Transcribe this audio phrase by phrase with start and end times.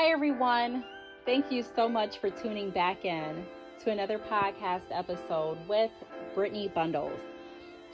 [0.00, 0.82] Hi, everyone.
[1.26, 3.44] Thank you so much for tuning back in
[3.84, 5.90] to another podcast episode with
[6.34, 7.20] Brittney Bundles.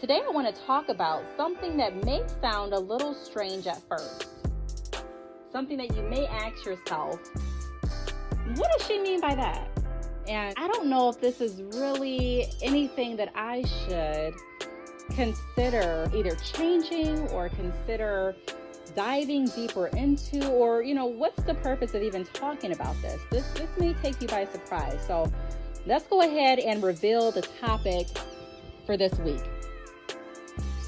[0.01, 4.29] Today, I want to talk about something that may sound a little strange at first.
[5.51, 7.19] Something that you may ask yourself,
[8.55, 9.69] what does she mean by that?
[10.29, 14.33] And I don't know if this is really anything that I should
[15.17, 18.37] consider either changing or consider
[18.97, 23.21] diving deeper into or you know what's the purpose of even talking about this?
[23.31, 24.99] This this may take you by surprise.
[25.07, 25.31] So
[25.87, 28.09] let's go ahead and reveal the topic
[28.87, 29.43] for this week.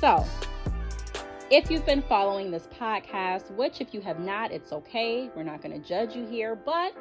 [0.00, 0.24] So
[1.50, 5.30] if you've been following this podcast which if you have not it's okay.
[5.36, 6.96] We're not going to judge you here but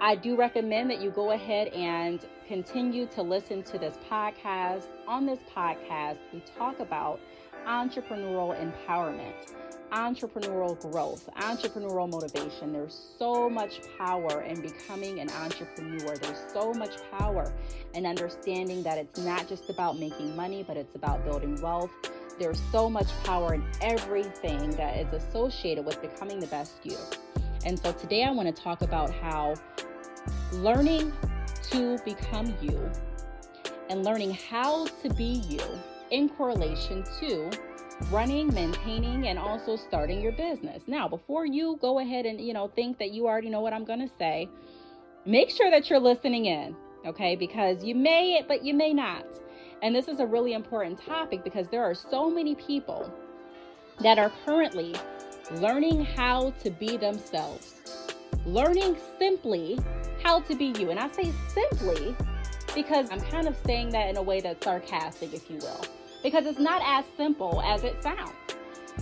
[0.00, 4.84] I do recommend that you go ahead and continue to listen to this podcast.
[5.06, 7.20] On this podcast, we talk about
[7.66, 9.54] entrepreneurial empowerment,
[9.94, 12.72] entrepreneurial growth, entrepreneurial motivation.
[12.72, 16.16] There's so much power in becoming an entrepreneur.
[16.16, 17.52] There's so much power
[17.94, 21.92] in understanding that it's not just about making money, but it's about building wealth.
[22.40, 26.96] There's so much power in everything that is associated with becoming the best you.
[27.64, 29.54] And so today I want to talk about how
[30.52, 31.12] learning
[31.70, 32.90] to become you
[33.88, 35.62] and learning how to be you
[36.10, 37.50] in correlation to
[38.10, 40.82] running, maintaining, and also starting your business.
[40.86, 43.84] Now, before you go ahead and, you know, think that you already know what I'm
[43.84, 44.48] going to say,
[45.24, 47.36] make sure that you're listening in, okay?
[47.36, 49.24] Because you may, but you may not.
[49.82, 53.12] And this is a really important topic because there are so many people
[54.00, 54.94] that are currently
[55.52, 57.80] learning how to be themselves,
[58.46, 59.78] learning simply
[60.22, 60.90] how to be you.
[60.90, 62.16] And I say simply
[62.74, 65.84] because I'm kind of saying that in a way that's sarcastic, if you will,
[66.24, 68.32] because it's not as simple as it sounds.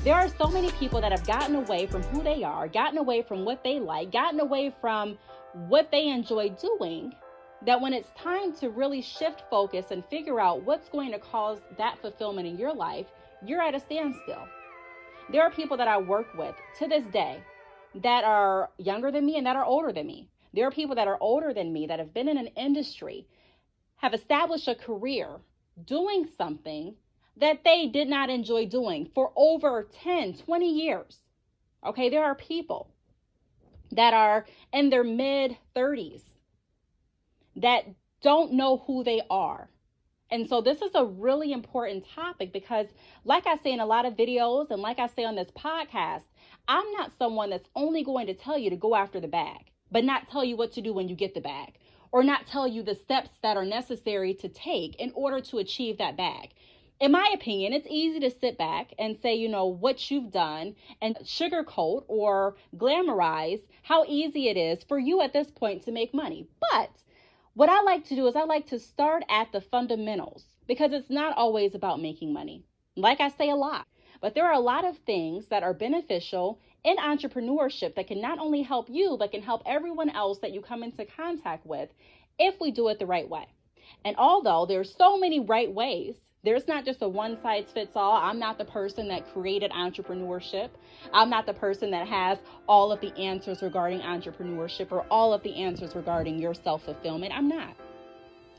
[0.05, 3.23] There are so many people that have gotten away from who they are, gotten away
[3.23, 5.17] from what they like, gotten away from
[5.55, 7.15] what they enjoy doing,
[7.65, 11.61] that when it's time to really shift focus and figure out what's going to cause
[11.79, 13.07] that fulfillment in your life,
[13.47, 14.47] you're at a standstill.
[15.31, 17.41] There are people that I work with to this day
[18.03, 21.09] that are younger than me and that are older than me there are people that
[21.09, 23.27] are older than me that have been in an industry,
[23.97, 25.41] have established a career
[25.87, 26.95] doing something
[27.37, 31.19] that they did not enjoy doing for over 10, 20 years.
[31.85, 32.91] Okay, there are people
[33.91, 36.23] that are in their mid 30s
[37.57, 37.85] that
[38.23, 39.69] don't know who they are.
[40.31, 42.87] And so this is a really important topic because
[43.25, 46.23] like I say in a lot of videos and like I say on this podcast,
[46.69, 50.05] I'm not someone that's only going to tell you to go after the bag but
[50.05, 51.75] not tell you what to do when you get the bag,
[52.11, 55.99] or not tell you the steps that are necessary to take in order to achieve
[55.99, 56.55] that bag.
[57.03, 60.77] In my opinion, it's easy to sit back and say, you know, what you've done
[61.01, 66.15] and sugarcoat or glamorize how easy it is for you at this point to make
[66.15, 66.47] money.
[66.61, 66.93] But
[67.55, 71.11] what I like to do is I like to start at the fundamentals because it's
[71.11, 72.63] not always about making money.
[72.95, 73.85] Like I say a lot,
[74.21, 78.39] but there are a lot of things that are beneficial in entrepreneurship that can not
[78.39, 81.89] only help you, but can help everyone else that you come into contact with
[82.39, 83.49] if we do it the right way.
[84.05, 88.17] And although there's so many right ways, there's not just a one size fits all.
[88.17, 90.71] I'm not the person that created entrepreneurship.
[91.13, 92.39] I'm not the person that has
[92.69, 97.33] all of the answers regarding entrepreneurship or all of the answers regarding your self fulfillment.
[97.33, 97.77] I'm not.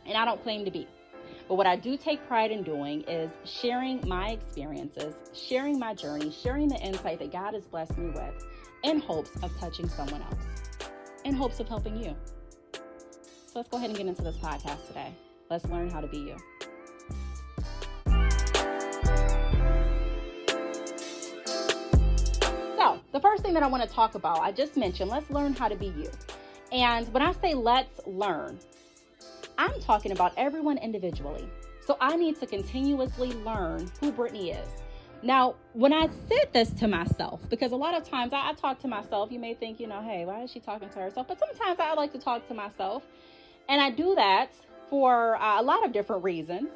[0.06, 0.88] And I don't claim to be.
[1.50, 6.32] But what I do take pride in doing is sharing my experiences, sharing my journey,
[6.32, 8.46] sharing the insight that God has blessed me with
[8.84, 10.90] in hopes of touching someone else,
[11.26, 12.16] in hopes of helping you.
[12.74, 15.14] So let's go ahead and get into this podcast today.
[15.50, 16.53] Let's learn how to be you.
[23.14, 25.68] The first thing that I want to talk about, I just mentioned, let's learn how
[25.68, 26.10] to be you.
[26.72, 28.58] And when I say let's learn,
[29.60, 31.48] I'm talking about everyone individually.
[31.86, 34.68] So I need to continuously learn who Brittney is.
[35.22, 38.80] Now, when I said this to myself, because a lot of times I, I, talk
[38.80, 41.28] to myself, you may think, you know, hey, why is she talking to herself?
[41.28, 43.04] But sometimes I like to talk to myself.
[43.70, 44.50] And I do that
[44.90, 46.70] for uh, a lot of different reasons.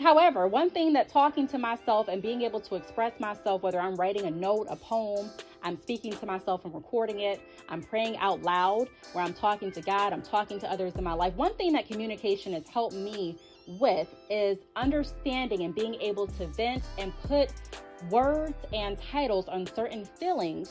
[0.00, 3.96] However, one thing that talking to myself and being able to express myself, whether I'm
[3.96, 5.30] writing a note, a poem,
[5.62, 9.80] I'm speaking to myself and recording it, I'm praying out loud, where I'm talking to
[9.80, 11.34] God, I'm talking to others in my life.
[11.34, 16.84] One thing that communication has helped me with is understanding and being able to vent
[16.98, 17.52] and put
[18.10, 20.70] words and titles on certain feelings.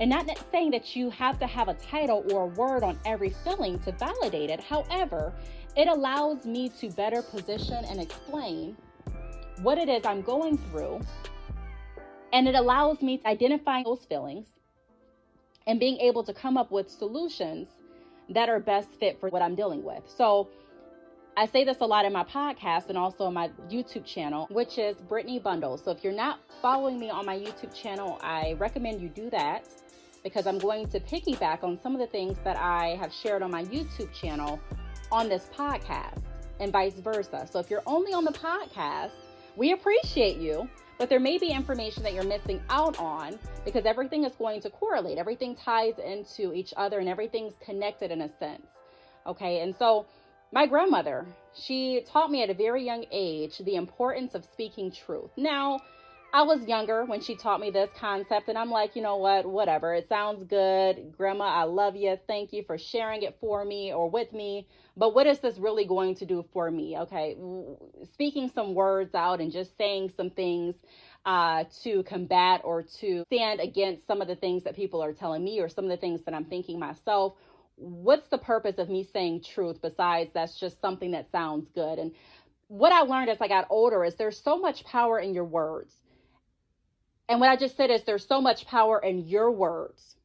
[0.00, 3.30] And not saying that you have to have a title or a word on every
[3.44, 4.60] feeling to validate it.
[4.60, 5.32] However,
[5.76, 8.76] it allows me to better position and explain
[9.62, 11.00] what it is I'm going through.
[12.32, 14.46] And it allows me to identify those feelings
[15.66, 17.68] and being able to come up with solutions
[18.28, 20.02] that are best fit for what I'm dealing with.
[20.06, 20.48] So
[21.36, 24.78] I say this a lot in my podcast and also on my YouTube channel, which
[24.78, 25.82] is Brittney Bundles.
[25.84, 29.66] So if you're not following me on my YouTube channel, I recommend you do that
[30.22, 33.50] because I'm going to piggyback on some of the things that I have shared on
[33.50, 34.60] my YouTube channel
[35.12, 36.22] on this podcast
[36.58, 37.46] and vice versa.
[37.50, 39.10] So if you're only on the podcast,
[39.56, 40.68] we appreciate you,
[40.98, 44.70] but there may be information that you're missing out on because everything is going to
[44.70, 45.18] correlate.
[45.18, 48.66] Everything ties into each other and everything's connected in a sense.
[49.26, 50.06] Okay, and so
[50.50, 55.30] my grandmother, she taught me at a very young age the importance of speaking truth.
[55.36, 55.80] Now,
[56.32, 59.46] I was younger when she taught me this concept, and I'm like, you know what,
[59.46, 59.94] whatever.
[59.96, 61.12] It sounds good.
[61.18, 62.16] Grandma, I love you.
[62.28, 64.68] Thank you for sharing it for me or with me.
[64.96, 66.98] But what is this really going to do for me?
[67.00, 67.36] Okay,
[68.14, 70.76] speaking some words out and just saying some things
[71.26, 75.44] uh, to combat or to stand against some of the things that people are telling
[75.44, 77.34] me or some of the things that I'm thinking myself.
[77.76, 81.98] What's the purpose of me saying truth besides that's just something that sounds good?
[81.98, 82.12] And
[82.68, 85.94] what I learned as I got older is there's so much power in your words
[87.28, 90.16] and what I just said is there's so much power in your words.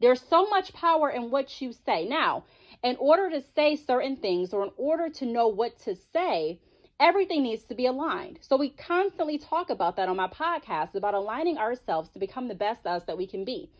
[0.00, 2.06] There's so much power in what you say.
[2.06, 2.44] Now,
[2.82, 6.60] in order to say certain things or in order to know what to say,
[7.00, 8.38] everything needs to be aligned.
[8.42, 12.54] So we constantly talk about that on my podcast about aligning ourselves to become the
[12.54, 13.70] best us that we can be.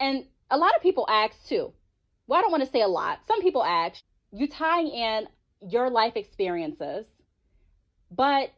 [0.00, 1.72] And a lot of people ask too.
[2.26, 3.20] Well, I don't want to say a lot.
[3.26, 4.02] Some people ask,
[4.32, 5.28] you tying in
[5.60, 7.06] your life experiences,
[8.10, 8.50] but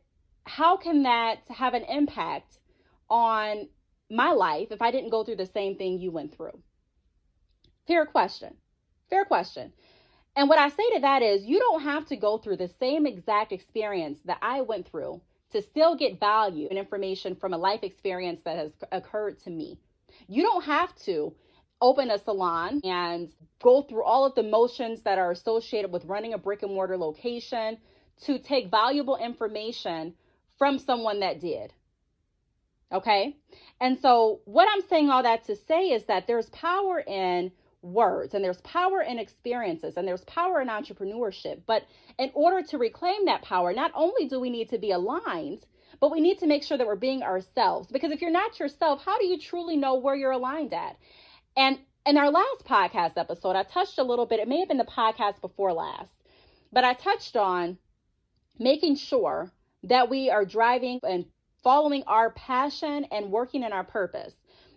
[0.45, 2.59] how can that have an impact
[3.15, 3.69] on
[4.11, 6.59] my life if I didn't go through the same thing you went through?
[7.87, 8.55] Fair question.
[9.09, 9.73] Fair question.
[10.35, 13.07] And what I say to that is, you don't have to go through the same
[13.07, 15.21] exact experience that I went through
[15.53, 19.79] to still get value and information from a life experience that has occurred to me.
[20.27, 21.33] You don't have to
[21.81, 23.29] open a salon and
[23.63, 26.97] go through all of the motions that are associated with running a brick and mortar
[26.97, 27.79] location
[28.23, 30.15] to take valuable information
[30.59, 31.73] from someone that did.
[32.93, 33.37] Okay.
[33.81, 37.51] And so, what I'm saying all that to say is that there's power in
[37.83, 41.63] words and there's power in experiences and there's power in entrepreneurship.
[41.67, 41.85] But
[42.19, 45.67] in order to reclaim that power, not only do we need to be aligned,
[46.01, 47.89] but we need to make sure that we're being ourselves.
[47.91, 50.97] Because if you're not yourself, how do you truly know where you're aligned at?
[51.57, 54.79] And in our last podcast episode, I touched a little bit, it may have been
[54.79, 56.11] the podcast before last,
[56.73, 57.79] but I touched on
[58.59, 59.53] making sure
[59.85, 61.27] that we are driving and
[61.65, 64.35] following our passion and working in our purpose.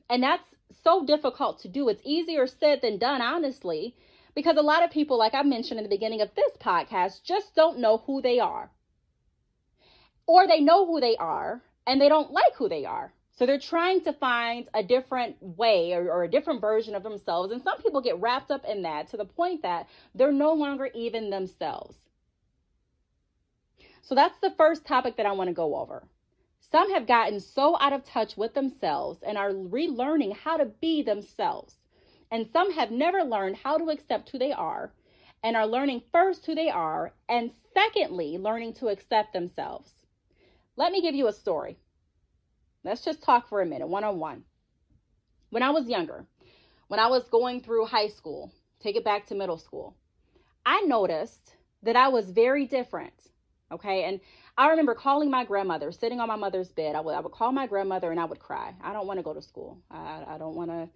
[0.09, 0.43] And that's
[0.83, 1.89] so difficult to do.
[1.89, 3.93] It's easier said than done, honestly,
[4.33, 7.53] because a lot of people, like I mentioned in the beginning of this podcast, just
[7.55, 8.71] don't know who they are.
[10.25, 13.13] Or they know who they are and they don't like who they are.
[13.37, 17.51] So they're trying to find a different way or, or, a different version of themselves.
[17.51, 20.89] And some people get wrapped up in that to the point that they're no longer
[20.95, 21.95] even themselves.
[24.01, 26.03] So that's the first topic that I want to go over.
[26.71, 31.01] Some have gotten so out of touch with themselves and are relearning how to be
[31.01, 31.75] themselves.
[32.29, 34.91] And some have never learned how to accept who they are
[35.43, 39.91] and are learning first who they are and secondly, learning to accept themselves.
[40.75, 41.77] Let me give you a story.
[42.83, 44.44] Let's just talk for a minute, one on one.
[45.49, 46.25] When I was younger,
[46.89, 49.95] when I was going through high school, take it back to middle school,
[50.65, 53.13] I noticed that I was very different.
[53.71, 54.03] Okay.
[54.03, 54.19] And
[54.59, 56.95] I remember calling my grandmother, sitting on my mother's bed.
[56.95, 58.73] I would, I would call my grandmother and I would cry.
[58.81, 59.78] I don't want to go to school.
[59.92, 60.90] I, I don't want to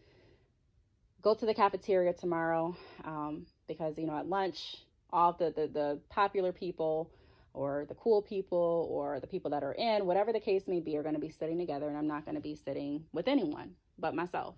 [1.21, 4.77] go to the cafeteria tomorrow um, because, you know, at lunch,
[5.13, 7.11] all the, the, the popular people
[7.53, 10.97] or the cool people or the people that are in, whatever the case may be,
[10.97, 13.75] are going to be sitting together and I'm not going to be sitting with anyone
[13.99, 14.55] but myself.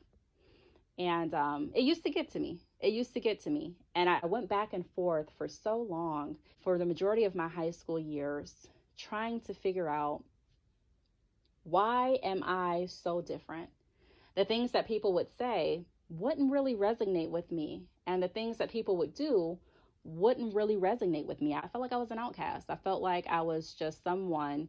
[0.97, 2.61] And um, it used to get to me.
[2.79, 3.73] It used to get to me.
[3.95, 7.71] And I went back and forth for so long for the majority of my high
[7.71, 10.23] school years trying to figure out
[11.63, 13.69] why am I so different?
[14.35, 18.69] The things that people would say wouldn't really resonate with me, and the things that
[18.71, 19.57] people would do
[20.03, 21.53] wouldn't really resonate with me.
[21.53, 22.69] I felt like I was an outcast.
[22.69, 24.67] I felt like I was just someone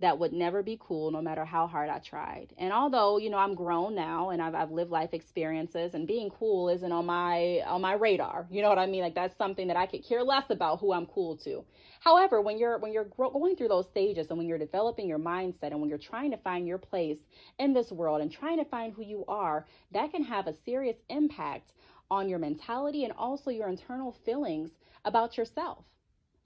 [0.00, 2.54] that would never be cool no matter how hard I tried.
[2.56, 6.30] And although, you know, I'm grown now and I've, I've lived life experiences and being
[6.30, 8.46] cool isn't on my on my radar.
[8.50, 9.02] You know what I mean?
[9.02, 11.64] Like that's something that I could care less about who I'm cool to.
[12.00, 15.70] However, when you're when you're going through those stages and when you're developing your mindset
[15.70, 17.18] and when you're trying to find your place
[17.58, 20.96] in this world and trying to find who you are, that can have a serious
[21.10, 21.72] impact
[22.10, 24.70] on your mentality and also your internal feelings
[25.04, 25.84] about yourself.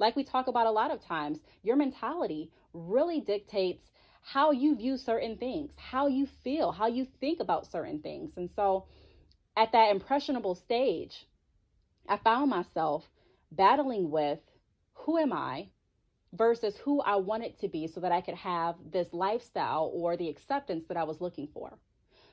[0.00, 3.90] Like we talk about a lot of times, your mentality really dictates
[4.22, 8.32] how you view certain things, how you feel, how you think about certain things.
[8.36, 8.86] And so
[9.56, 11.26] at that impressionable stage,
[12.08, 13.04] I found myself
[13.52, 14.40] battling with
[14.94, 15.68] who am I
[16.32, 20.28] versus who I wanted to be so that I could have this lifestyle or the
[20.28, 21.78] acceptance that I was looking for.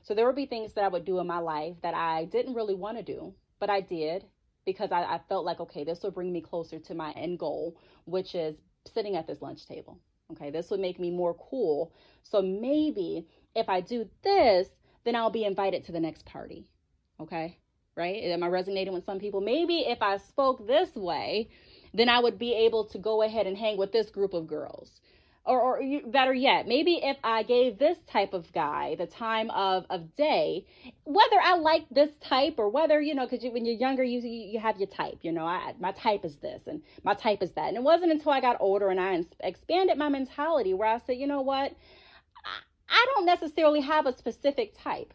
[0.02, 2.54] So there would be things that I would do in my life that I didn't
[2.54, 4.24] really want to do, but I did
[4.64, 7.76] because I, I felt like, okay, this will bring me closer to my end goal,
[8.04, 8.56] which is
[8.92, 10.00] sitting at this lunch table.
[10.32, 11.92] Okay, this would make me more cool.
[12.22, 14.68] So maybe if I do this,
[15.04, 16.68] then I'll be invited to the next party.
[17.20, 17.58] Okay,
[17.96, 18.22] right?
[18.24, 19.40] Am I resonating with some people?
[19.40, 21.50] Maybe if I spoke this way,
[21.94, 25.00] then I would be able to go ahead and hang with this group of girls.
[25.44, 29.84] Or, or better yet, maybe if I gave this type of guy the time of,
[29.90, 30.66] of day,
[31.02, 34.20] whether I like this type or whether, you know, because you, when you're younger, you,
[34.20, 37.50] you have your type, you know, I, my type is this and my type is
[37.52, 37.66] that.
[37.66, 41.16] And it wasn't until I got older and I expanded my mentality where I said,
[41.16, 41.72] you know what,
[42.44, 42.58] I,
[42.88, 45.12] I don't necessarily have a specific type.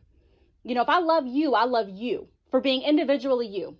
[0.65, 3.77] You know, if I love you, I love you for being individually you.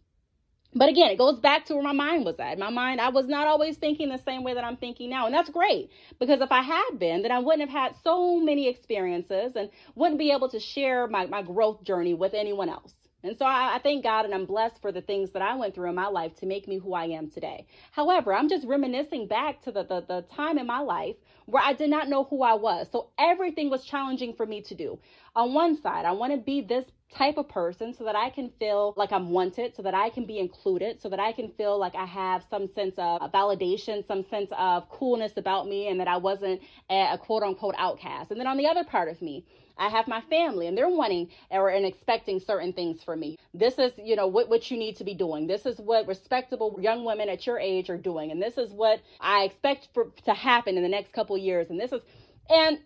[0.76, 2.60] But again, it goes back to where my mind was at.
[2.60, 5.26] My mind, I was not always thinking the same way that I'm thinking now.
[5.26, 8.68] And that's great because if I had been, then I wouldn't have had so many
[8.68, 12.94] experiences and wouldn't be able to share my, my growth journey with anyone else.
[13.24, 15.74] And so I, I, thank God and I'm blessed for the things that I went
[15.74, 17.66] through in my life to make me who I am today.
[17.92, 21.74] However, I'm just reminiscing back to the, the, the time in my life where I
[21.74, 22.88] did not know who I was.
[22.92, 25.00] So everything was challenging for me to do.
[25.36, 28.52] On one side, I want to be this type of person so that I can
[28.60, 31.80] feel like I'm wanted, so that I can be included, so that I can feel
[31.80, 36.08] like I have some sense of validation, some sense of coolness about me, and that
[36.08, 38.32] I wasn't a, quote unquote outcast.
[38.32, 39.46] And then on the other part of me,
[39.80, 43.38] I have my family and they're wanting or and expecting certain things from me.
[43.54, 45.46] This is, you know, what, what you need to be doing.
[45.46, 48.32] This is what respectable young women at your age are doing.
[48.32, 51.70] And this is what I expect for to happen in the next couple years.
[51.70, 52.02] And this is
[52.50, 52.80] and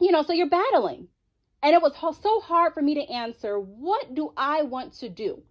[0.00, 1.08] you know, so you're battling.
[1.62, 5.42] And it was so hard for me to answer, what do I want to do?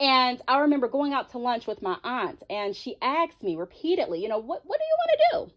[0.00, 4.22] And I remember going out to lunch with my aunt, and she asked me repeatedly,
[4.22, 5.52] you know, what, what do you want to do?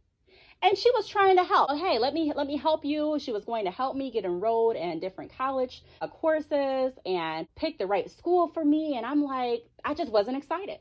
[0.62, 1.70] And she was trying to help.
[1.72, 3.18] Oh, hey, let me let me help you.
[3.20, 7.78] She was going to help me get enrolled in different college uh, courses and pick
[7.78, 8.98] the right school for me.
[8.98, 10.80] And I'm like, I just wasn't excited.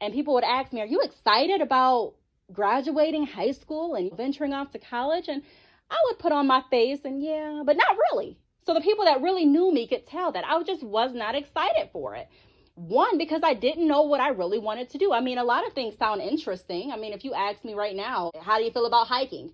[0.00, 2.14] And people would ask me, Are you excited about
[2.52, 5.28] graduating high school and venturing off to college?
[5.28, 5.42] And
[5.90, 8.38] I would put on my face and yeah, but not really.
[8.64, 11.90] So the people that really knew me could tell that I just was not excited
[11.92, 12.28] for it.
[12.74, 15.12] One, because I didn't know what I really wanted to do.
[15.12, 16.90] I mean, a lot of things sound interesting.
[16.90, 19.52] I mean, if you ask me right now, how do you feel about hiking?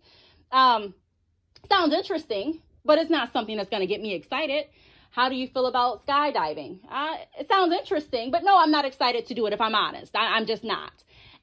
[0.52, 0.94] Um,
[1.68, 4.66] sounds interesting, but it's not something that's going to get me excited.
[5.10, 6.78] How do you feel about skydiving?
[6.88, 10.14] Uh, it sounds interesting, but no, I'm not excited to do it if I'm honest.
[10.14, 10.92] I, I'm just not.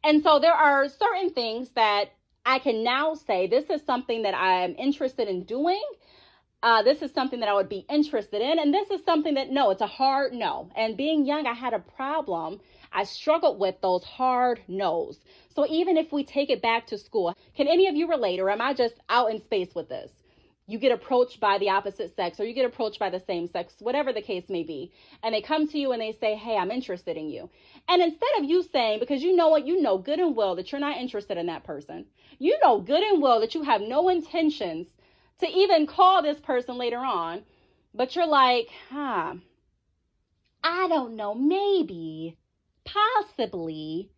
[0.03, 2.11] And so there are certain things that
[2.45, 5.81] I can now say this is something that I'm interested in doing.
[6.63, 8.59] Uh, this is something that I would be interested in.
[8.59, 10.69] And this is something that, no, it's a hard no.
[10.75, 12.59] And being young, I had a problem.
[12.91, 15.19] I struggled with those hard no's.
[15.55, 18.49] So even if we take it back to school, can any of you relate, or
[18.49, 20.11] am I just out in space with this?
[20.67, 23.75] You get approached by the opposite sex, or you get approached by the same sex,
[23.79, 24.91] whatever the case may be.
[25.21, 27.49] And they come to you and they say, Hey, I'm interested in you.
[27.87, 30.71] And instead of you saying, because you know what, you know good and well that
[30.71, 32.05] you're not interested in that person,
[32.39, 34.87] you know good and well that you have no intentions
[35.39, 37.43] to even call this person later on,
[37.93, 39.35] but you're like, huh,
[40.63, 42.37] I don't know, maybe,
[42.85, 44.09] possibly,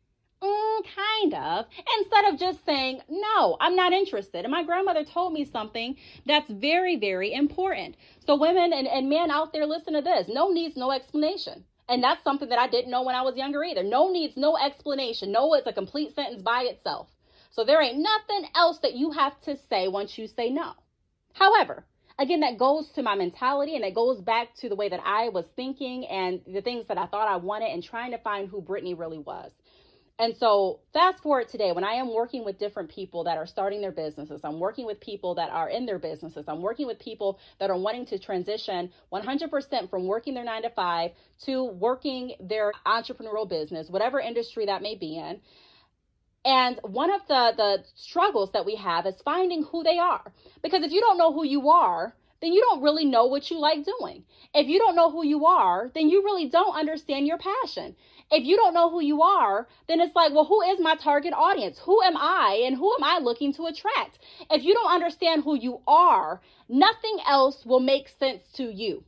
[0.41, 1.65] mm, kind of,
[1.99, 4.45] instead of just saying, no, I'm not interested.
[4.45, 5.95] And my grandmother told me something
[6.25, 7.95] that's very, very important.
[8.25, 11.63] So, women and, and men out there, listen to this no needs, no explanation.
[11.89, 13.83] And that's something that I didn't know when I was younger either.
[13.83, 15.31] No needs, no explanation.
[15.31, 17.07] No, it's a complete sentence by itself.
[17.51, 20.73] So there ain't nothing else that you have to say once you say no.
[21.37, 21.85] However,
[22.17, 25.29] again, that goes to my mentality and it goes back to the way that I
[25.29, 28.61] was thinking and the things that I thought I wanted and trying to find who
[28.61, 29.51] Brittney really was.
[30.19, 33.81] And so, fast forward today, when I am working with different people that are starting
[33.81, 37.37] their businesses, I'm working with people that are in their businesses, I'm working with people
[37.59, 41.11] that are wanting to transition 100% from working their nine to five
[41.45, 45.39] to working their entrepreneurial business, whatever industry that may be in.
[46.45, 50.31] And one of the, the struggles that we have is finding who they are.
[50.61, 53.59] Because if you don't know who you are, then you don't really know what you
[53.59, 54.23] like doing.
[54.53, 57.95] If you don't know who you are, then you really don't understand your passion
[58.29, 61.33] if you don't know who you are, then it's like, well, who is my target
[61.33, 61.79] audience?
[61.79, 64.19] Who am I and who am I looking to attract?
[64.51, 69.03] If you don't understand who you are, nothing else will make sense to you.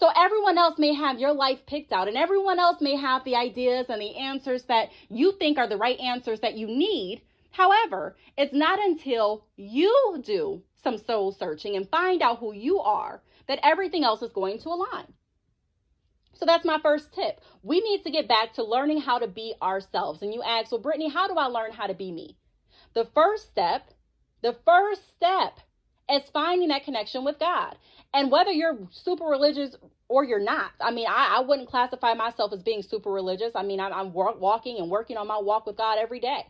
[0.00, 3.36] So everyone else may have your life picked out and everyone else may have the
[3.36, 7.20] ideas and the answers that you think are the right answers that you need.
[7.50, 13.20] However, it's not until you do some soul searching and find out who you are
[13.46, 15.12] that everything else is going to align.
[16.32, 17.42] So that's my first tip.
[17.62, 20.22] We need to get back to learning how to be ourselves.
[20.22, 22.38] And you ask, well, Brittney, how do I learn how to be me?
[22.94, 23.90] The first step,
[24.40, 25.60] the first step
[26.10, 27.76] is finding that connection with God.
[28.12, 29.76] And whether you're super religious
[30.08, 33.52] or you're not, I mean, I, I wouldn't classify myself as being super religious.
[33.54, 36.46] I mean, I'm, I'm walking and working on my walk with God every day.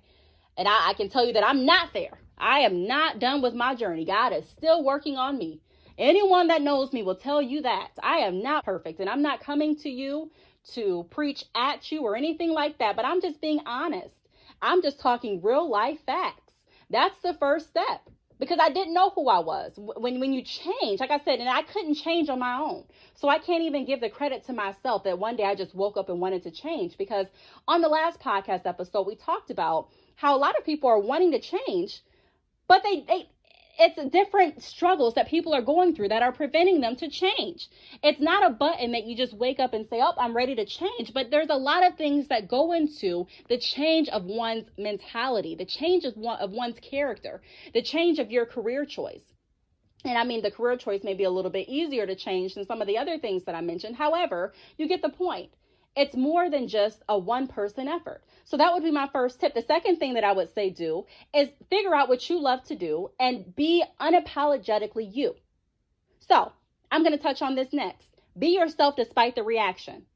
[0.56, 2.18] And I, I can tell you that I'm not there.
[2.38, 4.06] I am not done with my journey.
[4.06, 5.60] God is still working on me.
[5.98, 9.40] Anyone that knows me will tell you that I am not perfect and I'm not
[9.40, 10.30] coming to you
[10.72, 14.14] to preach at you or anything like that, but I'm just being honest.
[14.62, 16.54] I'm just talking real life facts.
[16.88, 18.08] That's the first step
[18.40, 19.72] because I didn't know who I was.
[19.76, 22.84] When when you change, like I said, and I couldn't change on my own.
[23.14, 25.96] So I can't even give the credit to myself that one day I just woke
[25.96, 27.26] up and wanted to change because
[27.68, 31.32] on the last podcast episode we talked about how a lot of people are wanting
[31.32, 32.00] to change,
[32.66, 33.28] but they they
[33.80, 37.66] it's different struggles that people are going through that are preventing them to change.
[38.02, 40.66] It's not a button that you just wake up and say, "Oh, I'm ready to
[40.66, 45.54] change," but there's a lot of things that go into the change of one's mentality,
[45.54, 47.40] the change of, one, of one's character,
[47.72, 49.24] the change of your career choice.
[50.04, 52.66] And I mean, the career choice may be a little bit easier to change than
[52.66, 53.96] some of the other things that I mentioned.
[53.96, 55.50] However, you get the point.
[55.96, 58.22] It's more than just a one person effort.
[58.44, 59.54] So that would be my first tip.
[59.54, 62.76] The second thing that I would say do is figure out what you love to
[62.76, 65.34] do and be unapologetically you.
[66.20, 66.52] So
[66.90, 68.08] I'm going to touch on this next.
[68.38, 70.06] Be yourself despite the reaction.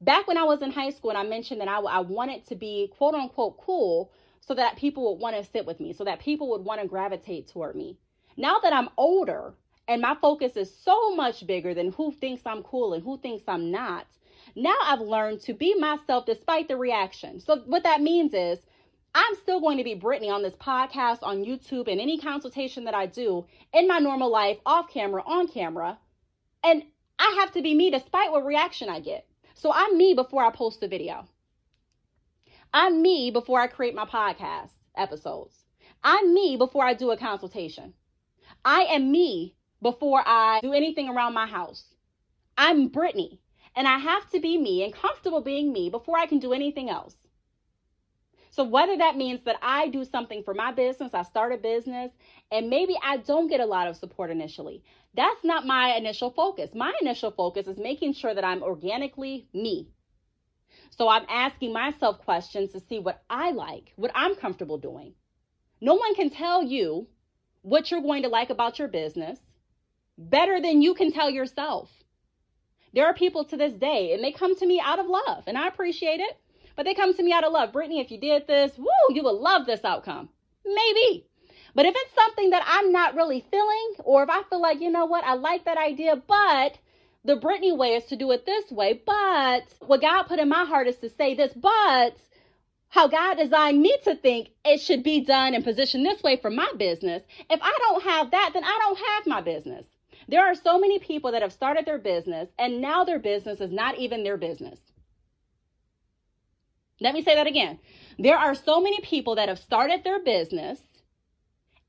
[0.00, 2.54] Back when I was in high school and I mentioned that I, I wanted to
[2.54, 6.18] be quote unquote cool so that people would want to sit with me, so that
[6.18, 7.96] people would want to gravitate toward me.
[8.36, 9.54] Now that I'm older
[9.86, 13.44] and my focus is so much bigger than who thinks I'm cool and who thinks
[13.46, 14.06] I'm not,
[14.54, 17.40] now I've learned to be myself despite the reaction.
[17.40, 18.58] So, what that means is
[19.14, 22.94] I'm still going to be Brittney on this podcast, on YouTube, and any consultation that
[22.94, 25.98] I do in my normal life, off camera, on camera.
[26.64, 26.82] And
[27.18, 29.26] I have to be me despite what reaction I get.
[29.54, 31.26] So, I'm me before I post a video.
[32.74, 35.64] I'm me before I create my podcast episodes.
[36.02, 37.92] I'm me before I do a consultation.
[38.64, 41.94] I am me before I do anything around my house.
[42.56, 43.38] I'm Brittney.
[43.74, 46.90] And I have to be me and comfortable being me before I can do anything
[46.90, 47.16] else.
[48.50, 52.12] So, whether that means that I do something for my business, I start a business,
[52.50, 54.82] and maybe I don't get a lot of support initially,
[55.14, 56.74] that's not my initial focus.
[56.74, 59.88] My initial focus is making sure that I'm organically me.
[60.90, 65.14] So, I'm asking myself questions to see what I like, what I'm comfortable doing.
[65.80, 67.08] No one can tell you
[67.62, 69.38] what you're going to like about your business
[70.18, 71.90] better than you can tell yourself.
[72.92, 75.56] There are people to this day, and they come to me out of love, and
[75.56, 76.36] I appreciate it.
[76.76, 77.72] But they come to me out of love.
[77.72, 80.30] Brittney, if you did this, woo, you would love this outcome.
[80.64, 81.26] Maybe.
[81.74, 84.90] But if it's something that I'm not really feeling, or if I feel like, you
[84.90, 86.78] know what, I like that idea, but
[87.24, 90.64] the Brittney way is to do it this way, but what God put in my
[90.64, 92.16] heart is to say this, but
[92.88, 96.50] how God designed me to think it should be done and positioned this way for
[96.50, 97.22] my business.
[97.48, 99.86] If I don't have that, then I don't have my business.
[100.28, 103.72] There are so many people that have started their business and now their business is
[103.72, 104.80] not even their business.
[107.00, 107.78] Let me say that again.
[108.18, 110.80] There are so many people that have started their business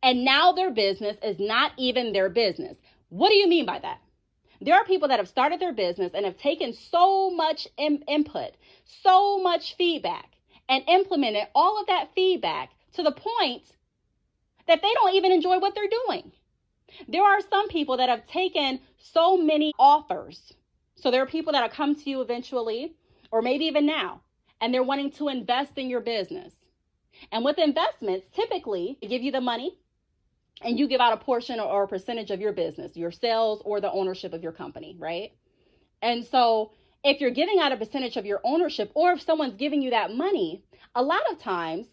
[0.04, 2.78] and now their business is not even their business.
[3.10, 4.00] What do you mean by that?
[4.62, 8.52] There are people that have started their business and have taken so much in- input,
[8.86, 10.32] so much feedback,
[10.70, 13.64] and implemented all of that feedback to the point
[14.68, 16.32] that they don't even enjoy what they're doing.
[17.08, 20.54] There are some people that have taken so many offers.
[20.96, 22.96] So there are people that will come to you eventually,
[23.32, 24.22] or maybe even now,
[24.62, 26.54] and they're wanting to invest in your business.
[27.32, 29.78] And with investments, typically they give you the money
[30.62, 33.82] and you give out a portion or a percentage of your business, your sales or
[33.82, 35.32] the ownership of your company, right?
[36.02, 36.72] And so
[37.04, 40.14] if you're giving out a percentage of your ownership or if someone's giving you that
[40.14, 40.64] money,
[40.96, 41.88] a lot of times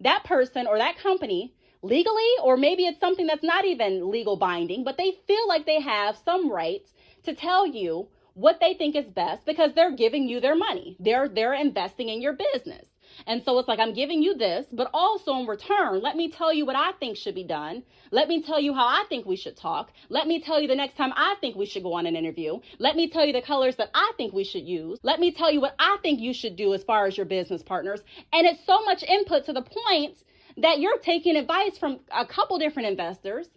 [0.00, 1.53] that person or that company
[1.84, 5.80] legally, or maybe it's something that's not even legal binding, but they feel like they
[5.80, 6.90] have some rights
[7.24, 10.96] to tell you what they think is best because they're giving you their money.
[10.98, 12.86] They're they're investing in your business.
[13.26, 16.52] And so it's like I'm giving you this, but also in return, let me tell
[16.52, 17.84] you what I think should be done.
[18.10, 19.92] Let me tell you how I think we should talk.
[20.08, 22.58] Let me tell you the next time I think we should go on an interview.
[22.78, 24.98] Let me tell you the colors that I think we should use.
[25.02, 27.62] Let me tell you what I think you should do as far as your business
[27.62, 28.00] partners.
[28.32, 30.16] And it's so much input to the point
[30.58, 33.48] that you're taking advice from a couple different investors,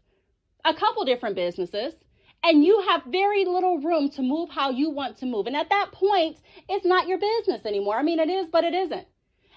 [0.66, 1.96] a couple different businesses,
[2.44, 5.48] and you have very little room to move how you want to move.
[5.48, 6.38] And at that point,
[6.70, 7.98] it's not your business anymore.
[7.98, 9.08] I mean, it is, but it isn't.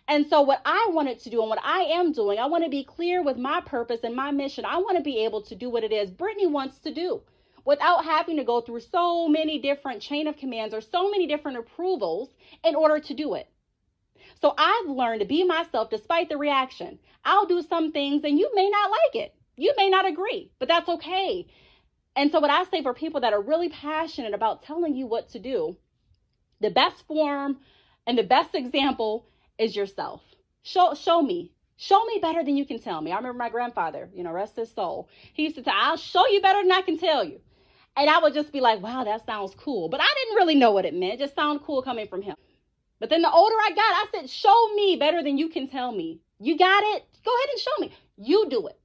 [0.08, 2.70] And so, what I wanted to do and what I am doing, I want to
[2.70, 4.64] be clear with my purpose and my mission.
[4.66, 7.22] I want to be able to do what it is Brittney wants to do.
[7.66, 11.58] without having to go through so many different chain of commands or so many different
[11.58, 12.30] approvals
[12.64, 13.49] in order to do it.
[14.40, 16.98] So I've learned to be myself despite the reaction.
[17.24, 19.34] I'll do some things and you may not like it.
[19.56, 21.46] You may not agree, but that's okay.
[22.16, 25.28] And so, what I say for people that are really passionate about telling you what
[25.30, 25.76] to do,
[26.60, 27.58] the best form
[28.06, 29.26] and the best example
[29.58, 30.22] is yourself.
[30.62, 31.52] Show, show me.
[31.76, 33.12] Show me better than you can tell me.
[33.12, 35.08] I remember my grandfather, you know, rest his soul.
[35.32, 37.40] He used to say, I'll show you better than I can tell you.
[37.96, 39.88] And I would just be like, wow, that sounds cool.
[39.88, 41.14] But I didn't really know what it meant.
[41.14, 42.36] It just sounded cool coming from him.
[43.00, 45.90] But then the older I got, I said, show me better than you can tell
[45.90, 46.20] me.
[46.38, 47.04] You got it?
[47.24, 47.92] Go ahead and show me.
[48.16, 48.78] You do it.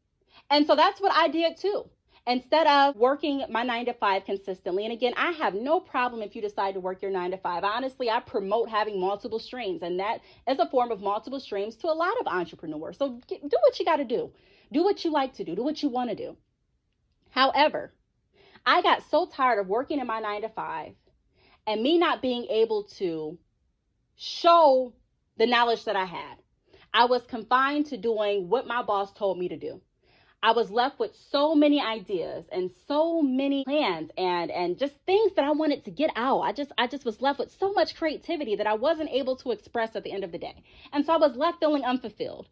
[0.49, 1.89] And so that's what I did too
[2.27, 4.83] instead of working my nine to five consistently.
[4.83, 7.63] And again, I have no problem if you decide to work your nine to five.
[7.63, 11.87] Honestly, I promote having multiple streams, and that is a form of multiple streams to
[11.87, 12.97] a lot of entrepreneurs.
[12.97, 14.31] So do what you got to do,
[14.71, 16.35] do what you like to do, do what you want to do.
[17.29, 17.93] However,
[18.65, 20.93] I got so tired of working in my nine to five
[21.67, 23.37] and me not being able to
[24.15, 24.93] show
[25.37, 26.37] the knowledge that I had.
[26.93, 29.81] I was confined to doing what my boss told me to do.
[30.41, 35.33] I was left with so many ideas and so many plans and and just things
[35.35, 36.41] that I wanted to get out.
[36.41, 39.51] I just I just was left with so much creativity that I wasn't able to
[39.51, 40.63] express at the end of the day.
[40.93, 42.47] And so I was left feeling unfulfilled.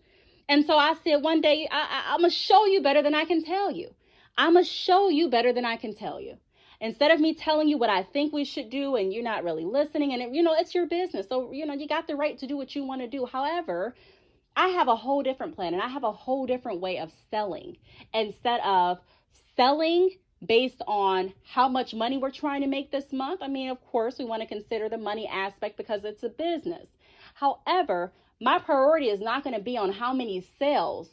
[0.49, 3.26] And so I said one day I, I, I'm gonna show you better than I
[3.26, 3.93] can tell you.
[4.38, 6.38] I'm gonna show you better than I can tell you.
[6.84, 9.63] Instead of me telling you what I think we should do and you're not really
[9.63, 12.38] listening, and it, you know it's your business, so you know you got the right
[12.39, 13.26] to do what you want to do.
[13.26, 13.96] However,
[14.54, 17.78] I have a whole different plan and I have a whole different way of selling
[18.13, 19.00] instead of
[19.56, 20.10] selling
[20.46, 23.41] based on how much money we're trying to make this month.
[23.41, 26.88] I mean, of course, we want to consider the money aspect because it's a business.
[27.36, 31.10] However, my priority is not going to be on how many sales,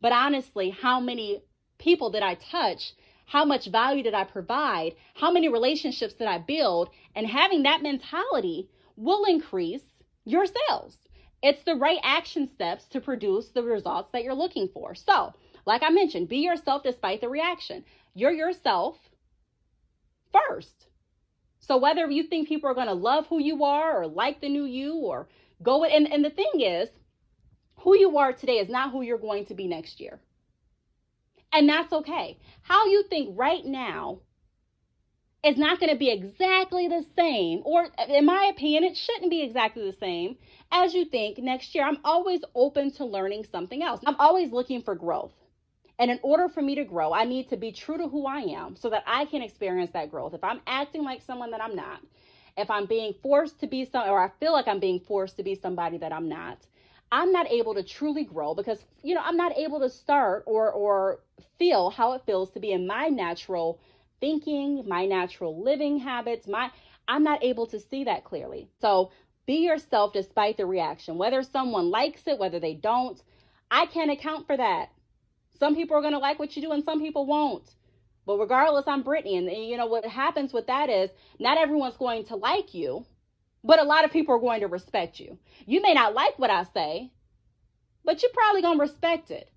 [0.00, 1.42] but honestly, how many
[1.78, 2.94] people did I touch?
[3.30, 4.96] How much value did I provide?
[5.14, 6.90] How many relationships did I build?
[7.14, 9.84] And having that mentality will increase
[10.24, 10.98] your sales.
[11.40, 14.96] It's the right action steps to produce the results that you're looking for.
[14.96, 15.32] So,
[15.64, 17.84] like I mentioned, be yourself despite the reaction.
[18.14, 18.96] You're yourself
[20.32, 20.88] first.
[21.60, 24.48] So, whether you think people are going to love who you are or like the
[24.48, 25.28] new you or
[25.62, 26.88] go and, and the thing is,
[27.76, 30.18] who you are today is not who you're going to be next year.
[31.52, 32.38] And that's okay.
[32.62, 34.20] How you think right now
[35.42, 39.42] is not going to be exactly the same, or in my opinion, it shouldn't be
[39.42, 40.36] exactly the same
[40.70, 41.84] as you think next year.
[41.84, 44.00] I'm always open to learning something else.
[44.06, 45.32] I'm always looking for growth.
[45.98, 48.40] And in order for me to grow, I need to be true to who I
[48.40, 50.34] am so that I can experience that growth.
[50.34, 52.00] If I'm acting like someone that I'm not,
[52.56, 55.42] if I'm being forced to be some, or I feel like I'm being forced to
[55.42, 56.58] be somebody that I'm not,
[57.12, 60.70] I'm not able to truly grow because you know I'm not able to start or
[60.70, 61.20] or
[61.58, 63.80] feel how it feels to be in my natural
[64.20, 66.70] thinking, my natural living habits, my
[67.08, 68.68] I'm not able to see that clearly.
[68.80, 69.10] So
[69.46, 71.18] be yourself despite the reaction.
[71.18, 73.20] Whether someone likes it, whether they don't,
[73.70, 74.90] I can't account for that.
[75.58, 77.68] Some people are going to like what you do and some people won't.
[78.26, 79.38] But regardless, I'm Brittney.
[79.38, 83.04] And, you know, what happens with that is not everyone's going to like you,
[83.62, 85.38] but a lot of people are going to respect you.
[85.66, 87.12] You may not like what I say,
[88.04, 89.50] but you're probably going to respect it.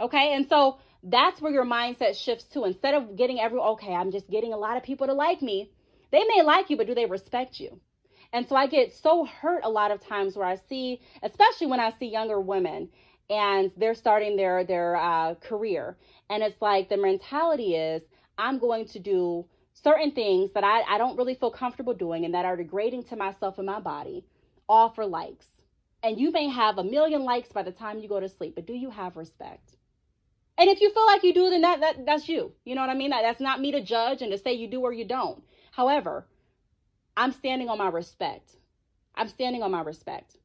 [0.00, 0.32] Okay.
[0.34, 2.64] And so that's where your mindset shifts to.
[2.64, 5.70] Instead of getting every, okay, I'm just getting a lot of people to like me,
[6.10, 7.80] they may like you, but do they respect you?
[8.32, 11.80] And so I get so hurt a lot of times where I see, especially when
[11.80, 12.88] I see younger women
[13.30, 15.96] and they're starting their their uh, career,
[16.28, 18.02] and it's like the mentality is,
[18.36, 22.34] I'm going to do certain things that I, I don't really feel comfortable doing and
[22.34, 24.24] that are degrading to myself and my body,
[24.68, 25.46] all for likes.
[26.02, 28.66] And you may have a million likes by the time you go to sleep, but
[28.66, 29.76] do you have respect?
[30.56, 32.52] And if you feel like you do, then that, that that's you.
[32.64, 33.10] You know what I mean?
[33.10, 35.42] That, that's not me to judge and to say you do or you don't.
[35.72, 36.26] However,
[37.16, 38.50] I'm standing on my respect.
[39.16, 40.36] I'm standing on my respect.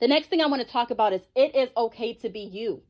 [0.00, 2.82] The next thing I want to talk about is it is okay to be you.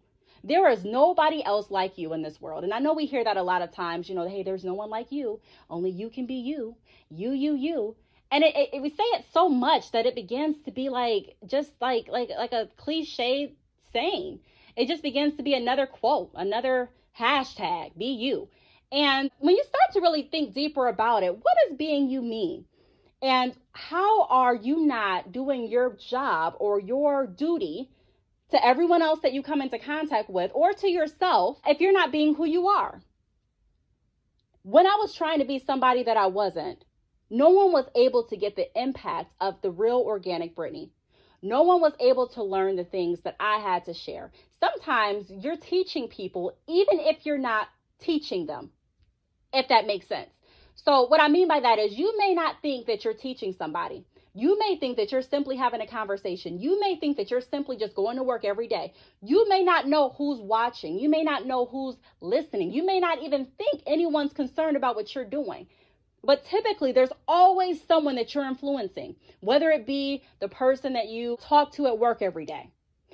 [0.47, 2.65] There is nobody else like you in this world.
[2.65, 4.75] And I know we hear that a lot of times, you know, hey, there's no
[4.75, 5.41] one like you.
[5.71, 6.77] Only you can be you.
[7.09, 7.97] You, you, you.
[8.31, 11.71] And it, it, we say it so much that it begins to be like just
[11.81, 13.55] like like like a cliche
[13.93, 14.41] saying
[14.77, 18.49] it just begins to be another quote, another hashtag, be you.
[18.91, 22.65] And when you start to really think deeper about it, what does being you mean?
[23.23, 27.89] And how are you not doing your job or your duty
[28.55, 32.13] to everyone else that you come into contact with or to yourself if you're not
[32.13, 33.03] being who you are?
[34.63, 36.85] When I was trying to be somebody that I wasn't,
[37.31, 40.91] no one was able to get the impact of the real organic Brittney.
[41.43, 44.33] No one was able to learn the things that I had to share.
[44.61, 47.69] Sometimes you're teaching people, even if you're not
[48.01, 48.71] teaching them.
[49.53, 50.31] if that makes sense.
[50.77, 54.07] So, what I mean by that is you may not think that you're teaching somebody.
[54.37, 56.59] You may think that you're simply having a conversation.
[56.59, 58.93] You may think that you're simply just going to work every day.
[59.23, 60.99] You may not know who's watching.
[60.99, 62.73] You may not know who's listening.
[62.73, 65.69] You may not even think anyone's concerned about what you're doing.
[66.25, 71.37] But typically, there's always someone that you're influencing, whether it be the person that you
[71.41, 72.71] talk to at work every day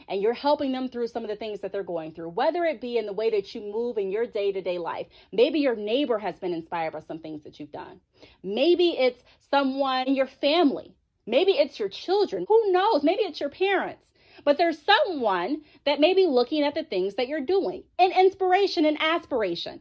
[0.09, 2.81] and you're helping them through some of the things that they're going through, whether it
[2.81, 5.07] be in the way that you move in your day to day life.
[5.33, 8.01] Maybe your neighbor has been inspired by some things that you've done.
[8.43, 10.95] Maybe it's someone in your family
[11.31, 12.45] Maybe it's your children.
[12.49, 13.05] Who knows?
[13.05, 14.05] Maybe it's your parents.
[14.45, 18.85] But there's someone that may be looking at the things that you're doing and inspiration
[18.85, 19.81] and aspiration.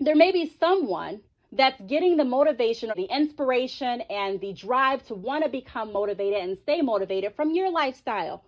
[0.00, 1.20] There may be someone
[1.52, 6.40] that's getting the motivation or the inspiration and the drive to want to become motivated
[6.40, 8.42] and stay motivated from your lifestyle.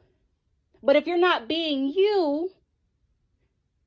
[0.83, 2.51] But if you're not being you,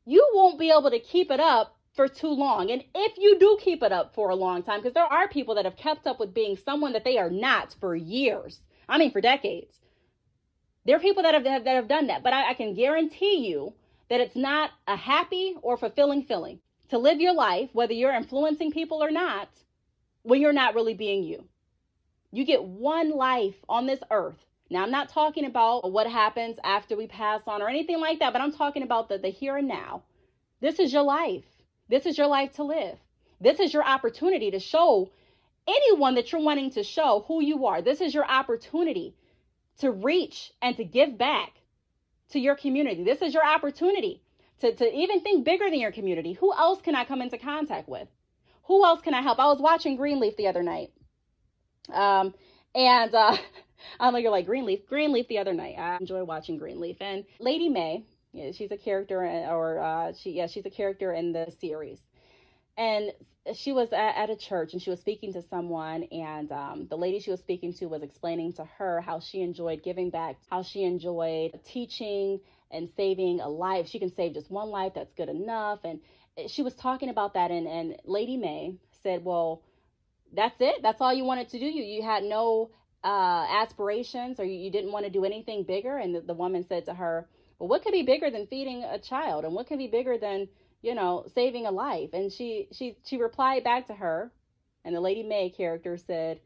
[0.06, 2.72] you won't be able to keep it up for too long.
[2.72, 5.56] And if you do keep it up for a long time, because there are people
[5.56, 9.12] that have kept up with being someone that they are not for years, I mean,
[9.12, 9.76] for decades.
[10.86, 13.74] There are people that have, that have done that, but I, I can guarantee you
[14.10, 18.72] that it's not a happy or fulfilling feeling to live your life, whether you're influencing
[18.72, 19.50] people or not,
[20.24, 21.44] when you're not really being you.
[22.32, 24.38] You get one life on this earth.
[24.70, 28.34] Now, I'm not talking about what happens after we pass on or anything like that,
[28.34, 30.04] but I'm talking about the, the here and now.
[30.62, 31.44] This is your life.
[31.90, 32.98] This is your life to live.
[33.40, 35.10] This is your opportunity to show
[35.68, 37.82] anyone that you're wanting to show who you are.
[37.82, 39.16] This is your opportunity
[39.80, 41.52] to reach and to give back
[42.30, 43.04] to your community.
[43.04, 44.22] This is your opportunity
[44.62, 46.34] to, to even think bigger than your community.
[46.34, 48.08] Who else can I come into contact with?
[48.64, 49.40] Who else can I help?
[49.40, 50.92] I was watching Greenleaf the other night.
[51.94, 52.34] Um,
[52.76, 53.38] and uh,
[54.00, 54.88] I know you're like Greenleaf.
[54.88, 55.76] Greenleaf the other night.
[55.78, 56.98] I enjoy watching Greenleaf.
[57.00, 58.00] And Lady yeah,
[58.54, 62.00] she's a character, or uh, she yeah, she's a character in the series.
[62.78, 63.12] And
[63.56, 66.98] she was at, at a church and she was speaking to someone, and um, the
[66.98, 70.64] lady she was speaking to was explaining to her how she enjoyed giving back, how
[70.64, 72.40] she enjoyed teaching
[72.72, 73.88] and saving a life.
[73.88, 75.80] She can save just one life, that's good enough.
[75.84, 76.00] And
[76.50, 79.64] she was talking about that, and, and Lady Mae said, Well,
[80.34, 80.82] that's it.
[80.82, 81.66] That's all you wanted to do.
[81.66, 82.70] You you had no
[83.04, 85.98] uh, aspirations, or you, you didn't want to do anything bigger.
[85.98, 87.28] And the, the woman said to her,
[87.60, 89.46] well, what could be bigger than feeding a child?
[89.46, 90.48] And what could be bigger than,
[90.82, 92.12] you know, saving a life?
[92.14, 94.32] And she she she replied back to her,
[94.86, 96.40] and the Lady Mae character said,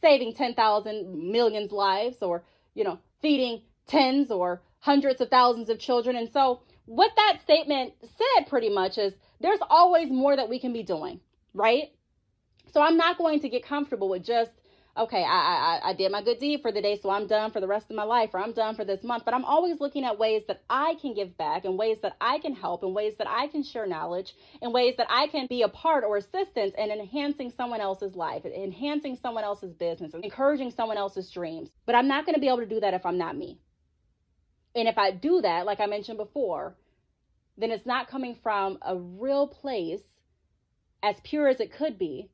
[0.00, 2.44] saving 10,000 millions lives or,
[2.74, 6.16] you know, feeding tens or hundreds of thousands of children.
[6.16, 10.72] And so what that statement said pretty much is there's always more that we can
[10.72, 11.20] be doing,
[11.54, 11.92] right?
[12.72, 14.52] So I'm not going to get comfortable with just
[14.96, 17.60] okay, I, I I did my good deed for the day, so I'm done for
[17.60, 19.24] the rest of my life, or I'm done for this month.
[19.24, 22.38] But I'm always looking at ways that I can give back, and ways that I
[22.38, 25.62] can help, and ways that I can share knowledge, and ways that I can be
[25.62, 30.98] a part or assistance in enhancing someone else's life, enhancing someone else's business, encouraging someone
[30.98, 31.70] else's dreams.
[31.86, 33.58] But I'm not going to be able to do that if I'm not me.
[34.74, 36.76] And if I do that, like I mentioned before,
[37.56, 40.00] then it's not coming from a real place
[41.02, 42.30] as pure as it could be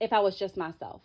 [0.00, 1.00] if I was just myself.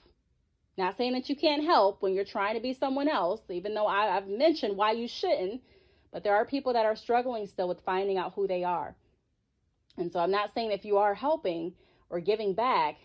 [0.79, 3.85] Not saying that you can't help when you're trying to be someone else, even though
[3.85, 5.61] I, have mentioned why you shouldn't,
[6.13, 8.95] but there are people that are struggling still with finding out who they are.
[9.97, 11.73] And so I'm not saying if you are helping
[12.09, 12.95] or giving back,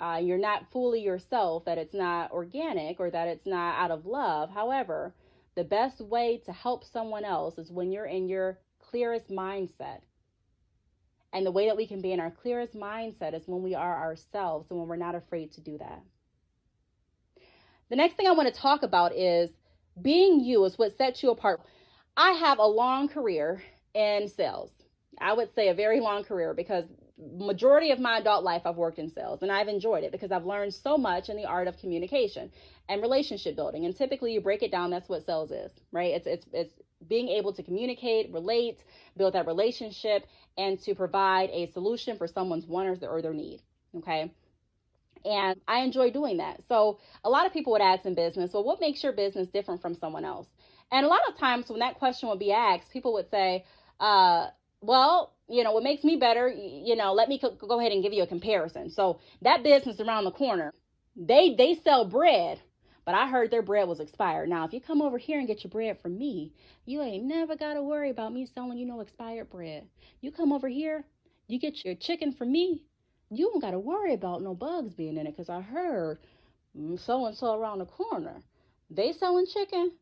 [0.00, 4.04] uh, you're not fully yourself, that it's not organic or that it's not out of
[4.04, 4.50] love.
[4.50, 5.14] However,
[5.54, 10.00] the best way to help someone else is when you're in your clearest mindset.
[11.32, 13.96] And the way that we can be in our clearest mindset is when we are
[13.96, 16.02] ourselves and when we're not afraid to do that.
[17.92, 19.50] The next thing I want to talk about is
[20.00, 21.60] being you is what sets you apart.
[22.16, 24.70] I have a long career in sales.
[25.20, 26.86] I would say a very long career because
[27.38, 30.46] majority of my adult life I've worked in sales and I've enjoyed it because I've
[30.46, 32.50] learned so much in the art of communication
[32.88, 33.84] and relationship building.
[33.84, 36.14] And typically you break it down, that's what sales is, right?
[36.14, 36.72] It's it's it's
[37.06, 38.78] being able to communicate, relate,
[39.18, 40.24] build that relationship,
[40.56, 43.60] and to provide a solution for someone's want or their need.
[43.98, 44.32] Okay.
[45.24, 46.60] And I enjoy doing that.
[46.68, 49.80] So a lot of people would ask in business, well, what makes your business different
[49.80, 50.46] from someone else?
[50.90, 53.64] And a lot of times when that question would be asked, people would say,
[54.00, 54.48] uh,
[54.80, 58.12] well, you know, what makes me better, you know, let me go ahead and give
[58.12, 58.90] you a comparison.
[58.90, 60.74] So that business around the corner,
[61.16, 62.60] they they sell bread,
[63.04, 64.48] but I heard their bread was expired.
[64.48, 66.52] Now, if you come over here and get your bread from me,
[66.84, 69.86] you ain't never got to worry about me selling you no expired bread.
[70.20, 71.04] You come over here,
[71.48, 72.82] you get your chicken from me,
[73.32, 76.18] you don't got to worry about no bugs being in it because I heard
[76.96, 78.42] so and so around the corner
[78.90, 79.92] they selling chicken,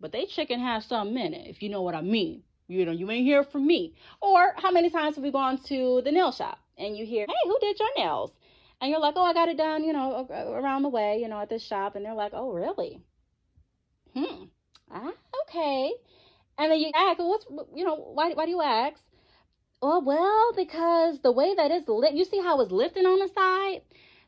[0.00, 2.42] but they chicken has something in it, if you know what I mean.
[2.68, 3.94] You know, you ain't hear from me.
[4.20, 7.48] Or how many times have we gone to the nail shop and you hear, hey,
[7.48, 8.32] who did your nails?
[8.80, 11.40] And you're like, oh, I got it done, you know, around the way, you know,
[11.40, 11.96] at this shop.
[11.96, 13.00] And they're like, oh, really?
[14.14, 14.44] Hmm.
[14.90, 15.92] Ah, okay.
[16.58, 19.00] And then you ask, well, what's, you know, why, why do you ask?
[19.84, 23.28] Well, well, because the way that it's lit, you see how it's lifting on the
[23.28, 23.82] side?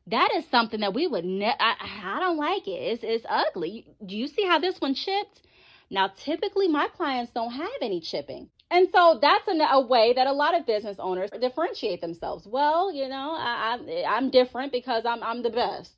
[0.07, 2.73] That is something that we would never, I, I don't like it.
[2.73, 3.87] It's, it's ugly.
[4.05, 5.41] Do you see how this one chipped?
[5.89, 8.51] Now, typically my clients don't have any chipping.
[8.71, 12.47] And so that's a, way that a lot of business owners differentiate themselves.
[12.47, 15.95] Well, you know, I, I, am different because I'm, I'm the best.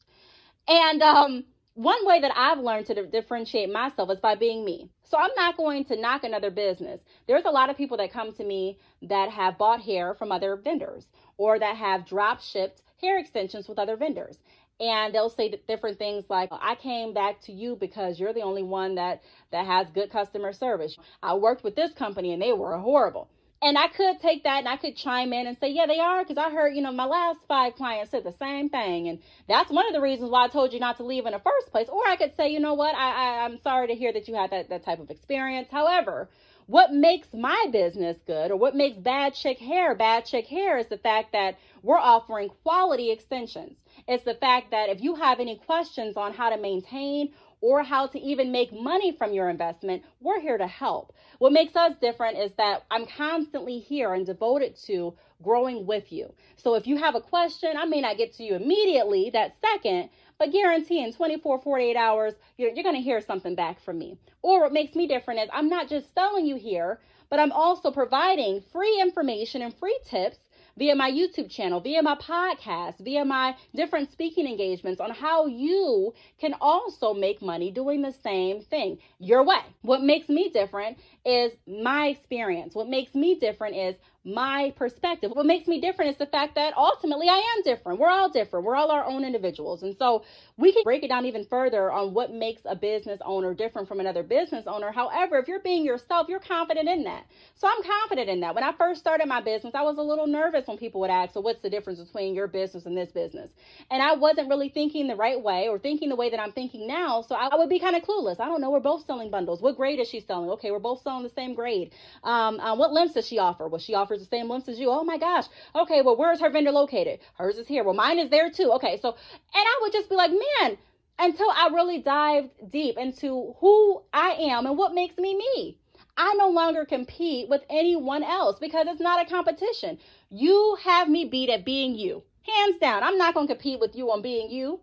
[0.68, 1.44] And um,
[1.78, 4.90] one way that I've learned to differentiate myself is by being me.
[5.04, 7.00] So I'm not going to knock another business.
[7.28, 10.56] There's a lot of people that come to me that have bought hair from other
[10.56, 14.38] vendors or that have drop shipped hair extensions with other vendors
[14.80, 18.62] and they'll say different things like i came back to you because you're the only
[18.62, 22.76] one that that has good customer service i worked with this company and they were
[22.78, 23.28] horrible
[23.62, 26.22] and i could take that and i could chime in and say yeah they are
[26.22, 29.08] because i heard you know my last five clients said the same thing.
[29.08, 29.18] And
[29.48, 31.70] that's one of the reasons why i told you not to leave in the first
[31.70, 31.88] place.
[31.88, 32.94] Or i could say you know what?
[32.94, 35.68] I, I i'm sorry to hear that you had that, that type of experience.
[35.70, 36.28] However
[36.66, 40.86] what makes my business good or what makes bad chick hair bad chick hair is
[40.88, 43.76] the fact that we're offering quality extensions.
[44.06, 48.06] It's the fact that if you have any questions on how to maintain or how
[48.06, 51.12] to even make money from your investment, we're here to help.
[51.38, 56.32] What makes us different is that I'm constantly here and devoted to growing with you.
[56.56, 60.10] So if you have a question, I may not get to you immediately that second,
[60.38, 64.18] but guarantee in 24, 48 hours, you're, you're going to hear something back from me.
[64.42, 67.90] Or what makes me different is I'm not just selling you here, but I'm also
[67.90, 70.38] providing free information and free tips
[70.78, 76.14] via my YouTube channel, via my podcast, via my different speaking engagements on how you
[76.40, 79.60] can also make money doing the same thing your way.
[79.82, 82.74] What makes me different is my experience.
[82.74, 85.30] What makes me different is my perspective.
[85.32, 87.98] What makes me different is the fact that ultimately I am different.
[87.98, 88.66] We're all different.
[88.66, 89.82] We're all our own individuals.
[89.82, 90.24] And so
[90.56, 94.00] we can break it down even further on what makes a business owner different from
[94.00, 94.92] another business owner.
[94.92, 97.26] However, if you're being yourself, you're confident in that.
[97.54, 98.54] So I'm confident in that.
[98.54, 101.34] When I first started my business, I was a little nervous when people would ask,
[101.34, 103.50] So, what's the difference between your business and this business?
[103.90, 106.86] And I wasn't really thinking the right way or thinking the way that I'm thinking
[106.86, 107.22] now.
[107.22, 108.40] So I would be kind of clueless.
[108.40, 108.70] I don't know.
[108.70, 109.62] We're both selling bundles.
[109.62, 110.50] What grade is she selling?
[110.50, 111.92] Okay, we're both selling the same grade.
[112.24, 113.68] Um, uh, what lengths does she offer?
[113.68, 114.90] Well, she offers the same lengths as you.
[114.90, 115.44] Oh my gosh.
[115.74, 117.20] Okay, well, where's her vendor located?
[117.36, 117.84] Hers is here.
[117.84, 118.72] Well, mine is there too.
[118.72, 119.16] Okay, so, and
[119.54, 120.78] I would just be like, man,
[121.18, 125.76] until I really dived deep into who I am and what makes me me.
[126.16, 129.98] I no longer compete with anyone else because it's not a competition.
[130.30, 132.22] You have me beat at being you.
[132.42, 133.02] Hands down.
[133.02, 134.80] I'm not going to compete with you on being you.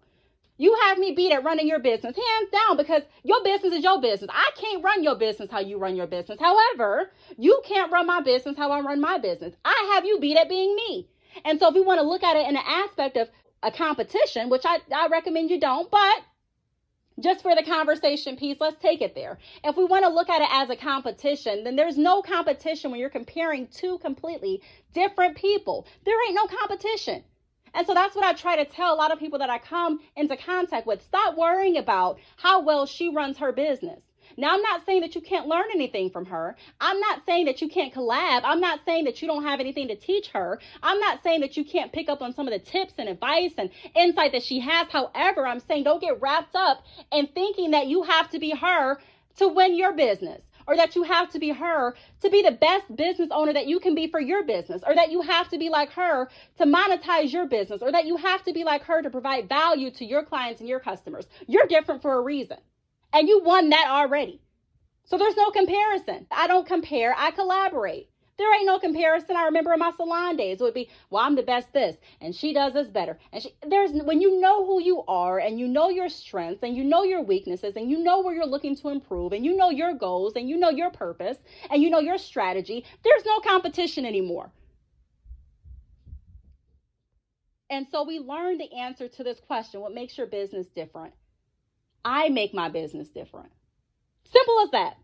[0.57, 3.99] You have me beat at running your business, hands down, because your business is your
[3.99, 4.29] business.
[4.33, 6.39] I can't run your business how you run your business.
[6.39, 9.53] However, you can't run my business how I run my business.
[9.65, 11.09] I have you beat at being me.
[11.43, 13.29] And so if we want to look at it in an aspect of
[13.61, 16.21] a competition, which I, I recommend you don't, but
[17.19, 19.39] just for the conversation piece, let's take it there.
[19.63, 22.99] If we want to look at it as a competition, then there's no competition when
[22.99, 24.61] you're comparing two completely
[24.93, 25.87] different people.
[26.05, 27.23] There ain't no competition.
[27.75, 29.99] And so that's what I try to tell a lot of people that I come
[30.15, 31.03] into contact with.
[31.03, 33.99] Stop worrying about how well she runs her business.
[34.37, 36.55] Now, I'm not saying that you can't learn anything from her.
[36.81, 38.41] I'm not saying that you can't collab.
[38.43, 40.59] I'm not saying that you don't have anything to teach her.
[40.81, 43.53] I'm not saying that you can't pick up on some of the tips and advice
[43.57, 44.87] and insight that she has.
[44.89, 48.97] However, I'm saying don't get wrapped up in thinking that you have to be her
[49.37, 52.95] to win your business or that you have to be her to be the best
[52.95, 55.69] business owner that you can be for your business, or that you have to be
[55.69, 59.09] like her to monetize your business, or that you have to be like her to
[59.09, 61.27] provide value to your clients and your customers.
[61.47, 62.57] You're different for a reason.
[63.13, 64.41] And you won that already.
[65.05, 66.27] So there's no comparison.
[66.31, 68.09] I don't compare, I collaborate.
[68.37, 69.37] There ain't no comparison.
[69.37, 72.35] I remember in my salon days, it would be, well, I'm the best this, and
[72.35, 73.17] she does this better.
[73.31, 76.75] And she, there's when you know who you are, and you know your strengths, and
[76.75, 79.69] you know your weaknesses, and you know where you're looking to improve, and you know
[79.69, 81.37] your goals, and you know your purpose,
[81.69, 82.83] and you know your strategy.
[83.03, 84.51] There's no competition anymore.
[87.69, 91.13] And so we learned the answer to this question: What makes your business different?
[92.03, 93.51] I make my business different.
[94.25, 94.97] Simple as that.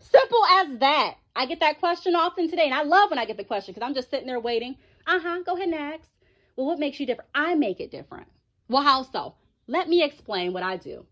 [0.00, 1.14] Simple as that.
[1.36, 3.86] I get that question often today, and I love when I get the question because
[3.86, 4.76] I'm just sitting there waiting.
[5.06, 5.42] Uh huh.
[5.44, 6.10] Go ahead next.
[6.56, 7.30] Well, what makes you different?
[7.34, 8.26] I make it different.
[8.68, 9.34] Well, how so?
[9.66, 11.06] Let me explain what I do.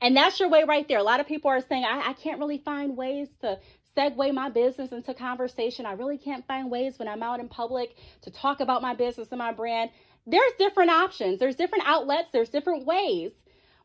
[0.00, 0.98] And that's your way right there.
[0.98, 3.58] A lot of people are saying, I, I can't really find ways to
[3.96, 5.86] segue my business into conversation.
[5.86, 9.28] I really can't find ways when I'm out in public to talk about my business
[9.30, 9.90] and my brand.
[10.26, 13.30] There's different options, there's different outlets, there's different ways.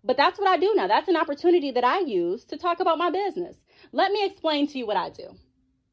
[0.03, 0.87] But that's what I do now.
[0.87, 3.55] That's an opportunity that I use to talk about my business.
[3.91, 5.35] Let me explain to you what I do.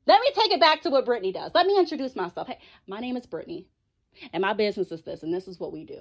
[0.07, 1.53] Let me take it back to what Brittney does.
[1.55, 2.49] Let me introduce myself.
[2.49, 3.67] Hey, my name is Brittney.
[4.33, 6.01] and my business is this, and this is what we do.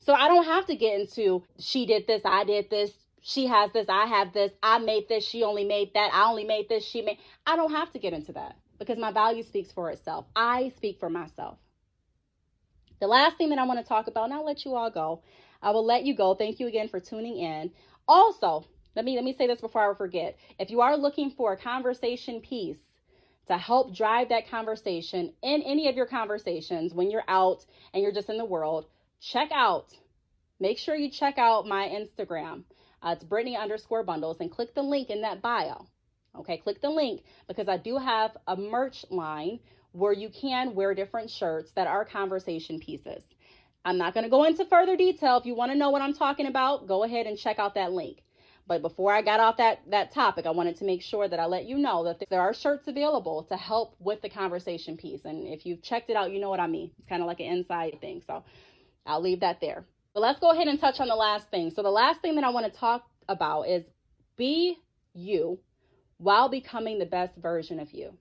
[0.00, 3.72] So I don't have to get into she did this, I did this, she has
[3.72, 6.84] this, I have this, I made this, she only made that, I only made this,
[6.84, 7.18] she made.
[7.46, 10.26] I don't have to get into that because my value speaks for itself.
[10.36, 11.58] I speak for myself.
[13.00, 15.22] The last thing that I want to talk about, and I'll let you all go.
[15.60, 16.34] I will let you go.
[16.34, 17.72] Thank you again for tuning in.
[18.06, 18.64] Also,
[18.96, 20.36] let me let me say this before I forget.
[20.58, 22.78] If you are looking for a conversation piece
[23.46, 28.10] to help drive that conversation in any of your conversations when you're out and you're
[28.10, 28.86] just in the world,
[29.20, 29.92] check out,
[30.58, 32.64] make sure you check out my Instagram.
[33.02, 35.86] Uh, it's Brittney underscore bundles and click the link in that bio.
[36.34, 39.60] Okay, click the link because I do have a merch line
[39.92, 43.22] where you can wear different shirts that are conversation pieces.
[43.84, 45.36] I'm not going to go into further detail.
[45.36, 47.92] If you want to know what I'm talking about, go ahead and check out that
[47.92, 48.22] link.
[48.68, 51.46] But before I got off that that topic, I wanted to make sure that I
[51.46, 55.24] let you know that there are shirts available to help with the conversation piece.
[55.24, 56.90] And if you've checked it out, you know what I mean.
[56.98, 58.22] It's kind of like an inside thing.
[58.26, 58.44] So
[59.06, 59.84] I'll leave that there.
[60.14, 61.70] But let's go ahead and touch on the last thing.
[61.70, 63.84] So the last thing that I want to talk about is
[64.36, 64.76] be
[65.14, 65.58] you
[66.18, 68.16] while becoming the best version of you.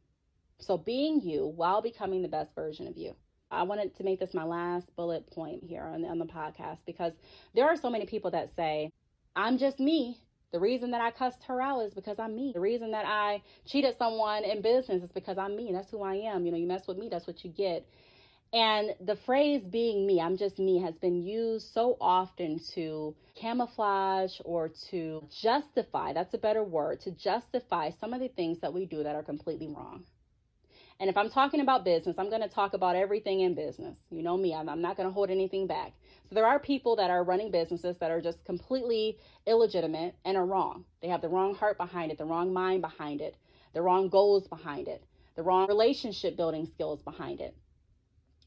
[0.59, 3.15] So being you while becoming the best version of you.
[3.51, 6.79] I wanted to make this my last bullet point here on the, on the podcast
[6.85, 7.13] because
[7.53, 8.91] there are so many people that say,
[9.35, 10.19] I'm just me.
[10.55, 12.53] The reason that I cussed her out is because I'm me.
[12.53, 15.73] The reason that I cheated someone in business is because I'm me.
[15.73, 16.45] That's who I am.
[16.45, 17.85] You know, you mess with me, that's what you get.
[18.53, 24.39] And the phrase being me, I'm just me, has been used so often to camouflage
[24.45, 28.85] or to justify that's a better word to justify some of the things that we
[28.85, 30.05] do that are completely wrong.
[31.01, 33.97] And if I'm talking about business, I'm going to talk about everything in business.
[34.09, 35.91] You know me, I'm, I'm not going to hold anything back.
[36.27, 40.45] So there are people that are running businesses that are just completely illegitimate and are
[40.45, 40.85] wrong.
[41.01, 43.35] They have the wrong heart behind it, the wrong mind behind it,
[43.73, 45.03] the wrong goals behind it,
[45.35, 47.55] the wrong relationship building skills behind it.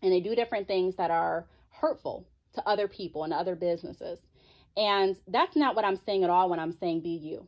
[0.03, 4.19] And they do different things that are hurtful to other people and other businesses.
[4.77, 7.47] And that's not what I'm saying at all when I'm saying be you.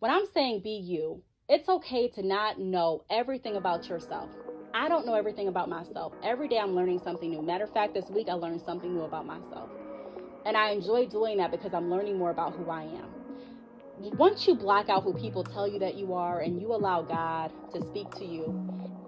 [0.00, 4.30] When I'm saying be you, it's okay to not know everything about yourself.
[4.74, 6.14] I don't know everything about myself.
[6.22, 7.42] Every day I'm learning something new.
[7.42, 9.68] Matter of fact, this week I learned something new about myself.
[10.46, 13.08] And I enjoy doing that because I'm learning more about who I am.
[14.16, 17.52] Once you block out who people tell you that you are and you allow God
[17.74, 18.46] to speak to you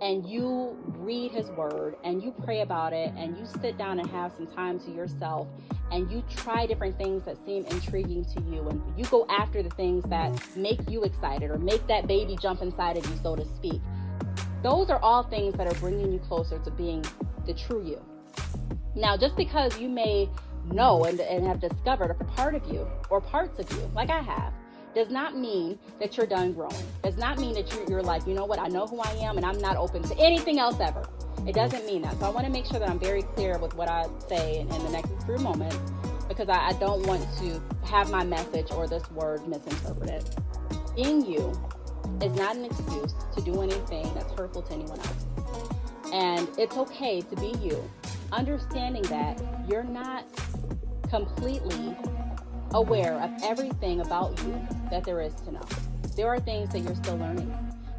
[0.02, 4.08] and you read his word and you pray about it and you sit down and
[4.10, 5.48] have some time to yourself
[5.90, 9.70] and you try different things that seem intriguing to you and you go after the
[9.70, 13.46] things that make you excited or make that baby jump inside of you, so to
[13.56, 13.80] speak.
[14.64, 17.04] Those are all things that are bringing you closer to being
[17.44, 18.02] the true you.
[18.94, 20.30] Now, just because you may
[20.72, 24.22] know and, and have discovered a part of you or parts of you, like I
[24.22, 24.54] have,
[24.94, 26.82] does not mean that you're done growing.
[27.02, 29.36] Does not mean that you're, you're like, you know what, I know who I am
[29.36, 31.06] and I'm not open to anything else ever.
[31.46, 32.18] It doesn't mean that.
[32.18, 34.72] So I want to make sure that I'm very clear with what I say in,
[34.72, 35.78] in the next few moments
[36.26, 40.24] because I, I don't want to have my message or this word misinterpreted.
[40.96, 41.52] Being you
[42.22, 45.24] is not an excuse to do anything that's hurtful to anyone else.
[46.12, 47.82] And it's okay to be you,
[48.32, 50.24] understanding that you're not
[51.08, 51.96] completely
[52.72, 54.60] aware of everything about you
[54.90, 55.62] that there is to know.
[56.16, 57.52] There are things that you're still learning.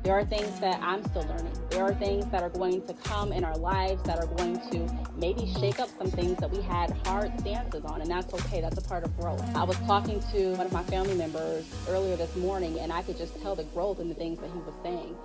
[0.06, 1.52] There are things that I'm still learning.
[1.72, 4.88] There are things that are going to come in our lives that are going to
[5.18, 8.62] maybe shake up some things that we had hard stances on, and that's okay.
[8.62, 9.44] That's a part of growth.
[9.56, 13.18] I was talking to one of my family members earlier this morning, and I could
[13.18, 15.16] just tell the growth in the things that he was saying.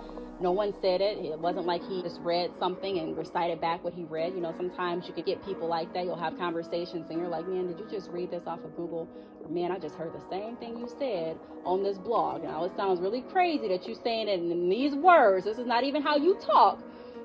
[0.41, 1.19] No one said it.
[1.19, 4.33] It wasn't like he just read something and recited back what he read.
[4.33, 6.05] You know, sometimes you could get people like that.
[6.05, 9.07] You'll have conversations and you're like, man, did you just read this off of Google?
[9.43, 12.41] Or man, I just heard the same thing you said on this blog.
[12.43, 15.45] Now it sounds really crazy that you're saying it in these words.
[15.45, 16.79] This is not even how you talk.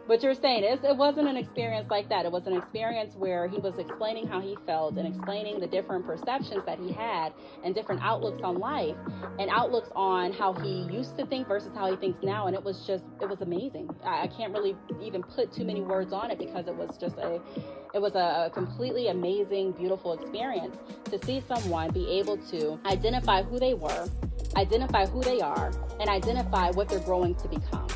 [0.07, 2.25] But you're saying it, wasn't an experience like that.
[2.27, 6.07] It was an experience where he was explaining how he felt and explaining the different
[6.07, 7.33] perceptions that he had
[7.65, 8.97] and different outlooks on life
[9.39, 12.47] and outlooks on how he used to think versus how he thinks now.
[12.47, 13.91] And it was just, it was amazing.
[14.05, 17.17] I, I can't really even put too many words on it because it was just
[17.19, 17.41] a,
[17.93, 20.77] it was a completely amazing, beautiful experience
[21.07, 24.09] to see someone be able to identify who they were,
[24.57, 27.89] identify who they are, and identify what they're growing to become.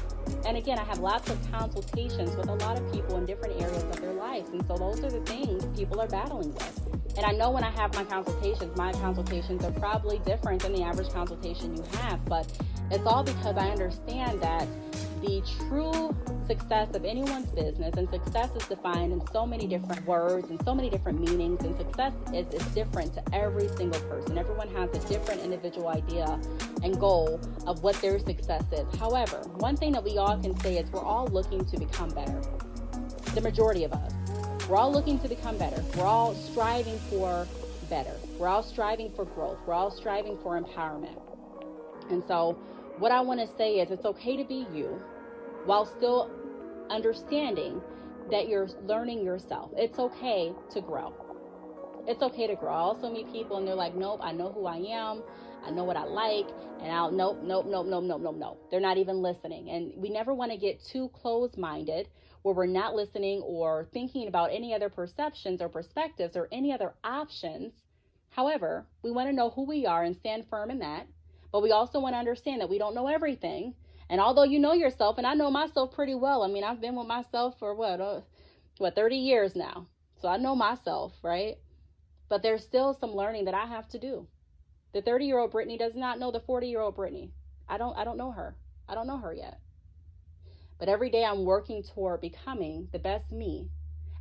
[0.46, 3.82] And again, I have lots of consultations with a lot of people in different areas
[3.84, 4.50] of their lives.
[4.50, 7.16] And so those are the things people are battling with.
[7.16, 10.82] And I know when I have my consultations, my consultations are probably different than the
[10.82, 12.46] average consultation you have, but
[12.90, 14.66] it's all because I understand that
[15.22, 16.14] the true
[16.46, 20.74] success of anyone's business, and success is defined in so many different words and so
[20.74, 24.38] many different meanings, and success is, is different to every single person.
[24.38, 26.40] Everyone has a different individual idea
[26.82, 28.98] and goal of what their success is.
[28.98, 32.40] However, one thing that we all can say is we're all looking to become better.
[33.34, 34.12] The majority of us.
[34.68, 35.84] We're all looking to become better.
[35.96, 37.46] We're all striving for
[37.88, 38.14] better.
[38.38, 39.58] We're all striving for growth.
[39.66, 41.20] We're all striving for empowerment.
[42.10, 42.58] And so,
[43.00, 45.00] what I want to say is it's okay to be you
[45.64, 46.30] while still
[46.90, 47.80] understanding
[48.30, 49.70] that you're learning yourself.
[49.74, 51.14] It's okay to grow.
[52.06, 52.72] It's okay to grow.
[52.72, 55.22] I also meet people and they're like, nope, I know who I am.
[55.64, 56.46] I know what I like.
[56.82, 58.68] And I'll, nope, nope, nope, nope, nope, nope, nope.
[58.70, 59.70] They're not even listening.
[59.70, 62.08] And we never want to get too close minded
[62.42, 66.94] where we're not listening or thinking about any other perceptions or perspectives or any other
[67.02, 67.72] options.
[68.30, 71.06] However, we want to know who we are and stand firm in that.
[71.52, 73.74] But we also want to understand that we don't know everything.
[74.08, 76.96] And although you know yourself, and I know myself pretty well, I mean, I've been
[76.96, 78.20] with myself for what, uh,
[78.78, 79.86] what, 30 years now.
[80.20, 81.56] So I know myself, right?
[82.28, 84.26] But there's still some learning that I have to do.
[84.92, 87.30] The 30 year old Brittney does not know the 40 year old Brittney.
[87.68, 88.56] I don't, I don't know her.
[88.88, 89.60] I don't know her yet.
[90.78, 93.70] But every day I'm working toward becoming the best me.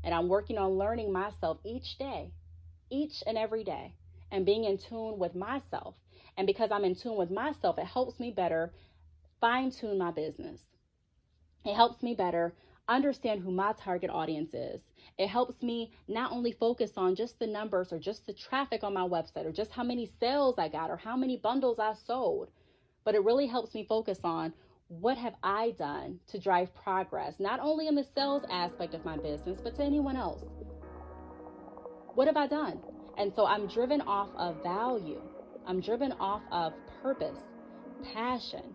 [0.04, 2.32] And I'm working on learning myself each day,
[2.90, 3.96] each and every day,
[4.32, 5.96] and being in tune with myself.
[6.40, 8.72] And because I'm in tune with myself, it helps me better
[9.42, 10.62] fine tune my business.
[11.66, 12.54] It helps me better
[12.88, 14.80] understand who my target audience is.
[15.18, 18.94] It helps me not only focus on just the numbers or just the traffic on
[18.94, 22.52] my website or just how many sales I got or how many bundles I sold,
[23.04, 24.54] but it really helps me focus on
[24.88, 29.18] what have I done to drive progress, not only in the sales aspect of my
[29.18, 30.46] business, but to anyone else?
[32.16, 32.80] What have I done?
[33.18, 35.22] And so I'm driven off of value.
[35.70, 37.38] I'm driven off of purpose,
[38.12, 38.74] passion,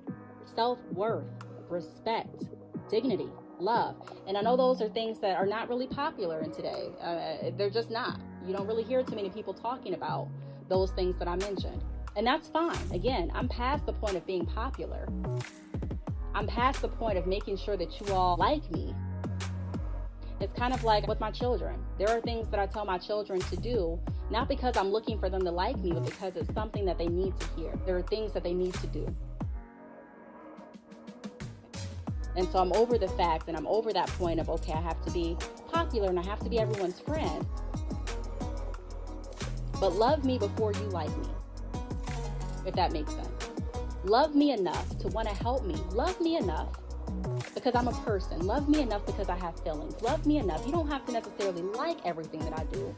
[0.54, 1.24] self worth,
[1.68, 2.44] respect,
[2.88, 3.28] dignity,
[3.58, 3.96] love.
[4.28, 6.90] And I know those are things that are not really popular in today.
[7.02, 8.20] Uh, they're just not.
[8.46, 10.28] You don't really hear too many people talking about
[10.68, 11.82] those things that I mentioned.
[12.14, 12.78] And that's fine.
[12.92, 15.08] Again, I'm past the point of being popular.
[16.32, 18.94] I'm past the point of making sure that you all like me.
[20.40, 21.84] It's kind of like with my children.
[21.98, 23.98] There are things that I tell my children to do,
[24.30, 27.08] not because I'm looking for them to like me, but because it's something that they
[27.08, 27.72] need to hear.
[27.86, 29.14] There are things that they need to do.
[32.36, 35.00] And so I'm over the fact and I'm over that point of, okay, I have
[35.04, 35.36] to be
[35.70, 37.46] popular and I have to be everyone's friend.
[39.80, 41.28] But love me before you like me,
[42.66, 43.50] if that makes sense.
[44.04, 45.74] Love me enough to want to help me.
[45.90, 46.68] Love me enough
[47.54, 48.46] because I'm a person.
[48.46, 50.00] Love me enough because I have feelings.
[50.02, 50.66] Love me enough.
[50.66, 52.94] You don't have to necessarily like everything that I do.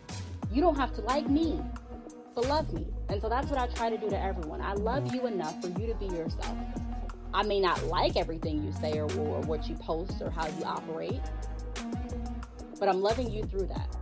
[0.57, 1.61] You don't have to like me,
[2.35, 2.87] but love me.
[3.11, 4.63] And so that's what I try to do to everyone.
[4.63, 6.57] I love you enough for you to be yourself.
[7.35, 10.65] I may not like everything you say or, or what you post or how you
[10.65, 11.21] operate,
[12.81, 13.95] but I'm loving you through that.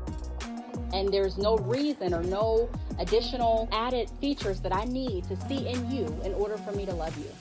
[0.92, 5.90] And there's no reason or no additional added features that I need to see in
[5.90, 7.32] you in order for me to love you.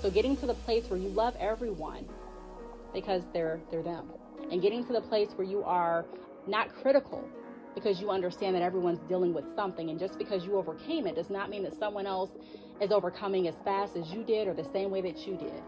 [0.00, 2.08] So getting to the place where you love everyone
[2.94, 4.06] because they're they're them.
[4.52, 6.04] And getting to the place where you are
[6.46, 7.28] not critical
[7.74, 11.30] because you understand that everyone's dealing with something and just because you overcame it does
[11.30, 12.30] not mean that someone else
[12.80, 15.62] is overcoming as fast as you did or the same way that you did.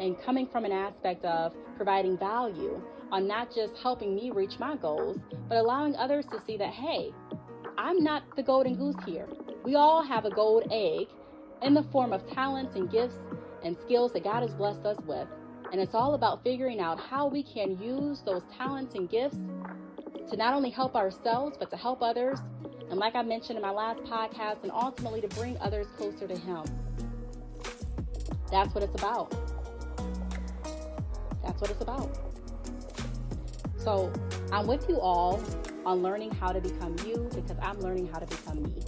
[0.00, 4.76] And coming from an aspect of providing value on not just helping me reach my
[4.76, 5.18] goals,
[5.48, 7.10] but allowing others to see that, hey,
[7.76, 9.28] I'm not the golden goose here.
[9.64, 11.08] We all have a gold egg
[11.62, 13.16] in the form of talents and gifts
[13.64, 15.26] and skills that God has blessed us with.
[15.72, 19.38] And it's all about figuring out how we can use those talents and gifts
[20.30, 22.38] to not only help ourselves, but to help others.
[22.90, 26.36] And like I mentioned in my last podcast, and ultimately to bring others closer to
[26.36, 26.64] Him.
[28.50, 29.30] That's what it's about.
[31.42, 32.16] That's what it's about.
[33.76, 34.12] So
[34.52, 35.42] I'm with you all
[35.86, 38.82] on learning how to become you because I'm learning how to become me.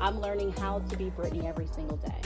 [0.00, 2.20] I'm learning how to be Brittney every single day.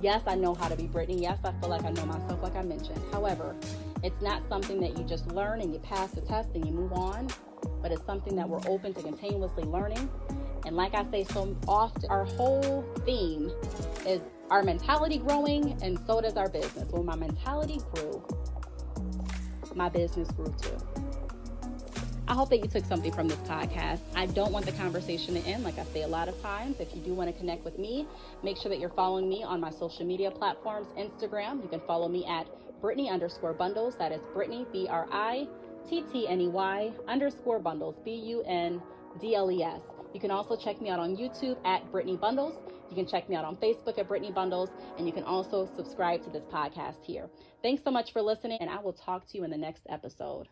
[0.00, 1.20] Yes, I know how to be Brittney.
[1.22, 3.00] Yes, I feel like I know myself, like I mentioned.
[3.12, 3.56] However,
[4.02, 6.92] it's not something that you just learn and you pass the test and you move
[6.92, 7.28] on,
[7.82, 10.08] but it's something that we're open to continuously learning.
[10.64, 13.50] And like I say so often, our whole theme
[14.06, 14.20] is
[14.50, 16.88] our mentality growing, and so does our business.
[16.90, 18.22] When my mentality grew,
[19.74, 20.76] my business grew too.
[22.28, 24.00] I hope that you took something from this podcast.
[24.16, 26.80] I don't want the conversation to end, like I say a lot of times.
[26.80, 28.04] If you do want to connect with me,
[28.42, 30.88] make sure that you're following me on my social media platforms.
[30.98, 32.48] Instagram, you can follow me at
[32.82, 33.96] Brittney underscore bundles.
[33.98, 35.46] That is Brittney, B R I
[35.88, 38.82] T T N E Y underscore bundles, B U N
[39.20, 39.82] D L E S.
[40.12, 42.54] You can also check me out on YouTube at Brittney Bundles.
[42.88, 46.22] You can check me out on Facebook at Brittney Bundles, and you can also subscribe
[46.24, 47.28] to this podcast here.
[47.62, 50.48] Thanks so much for listening, and I will talk to you in the next episode.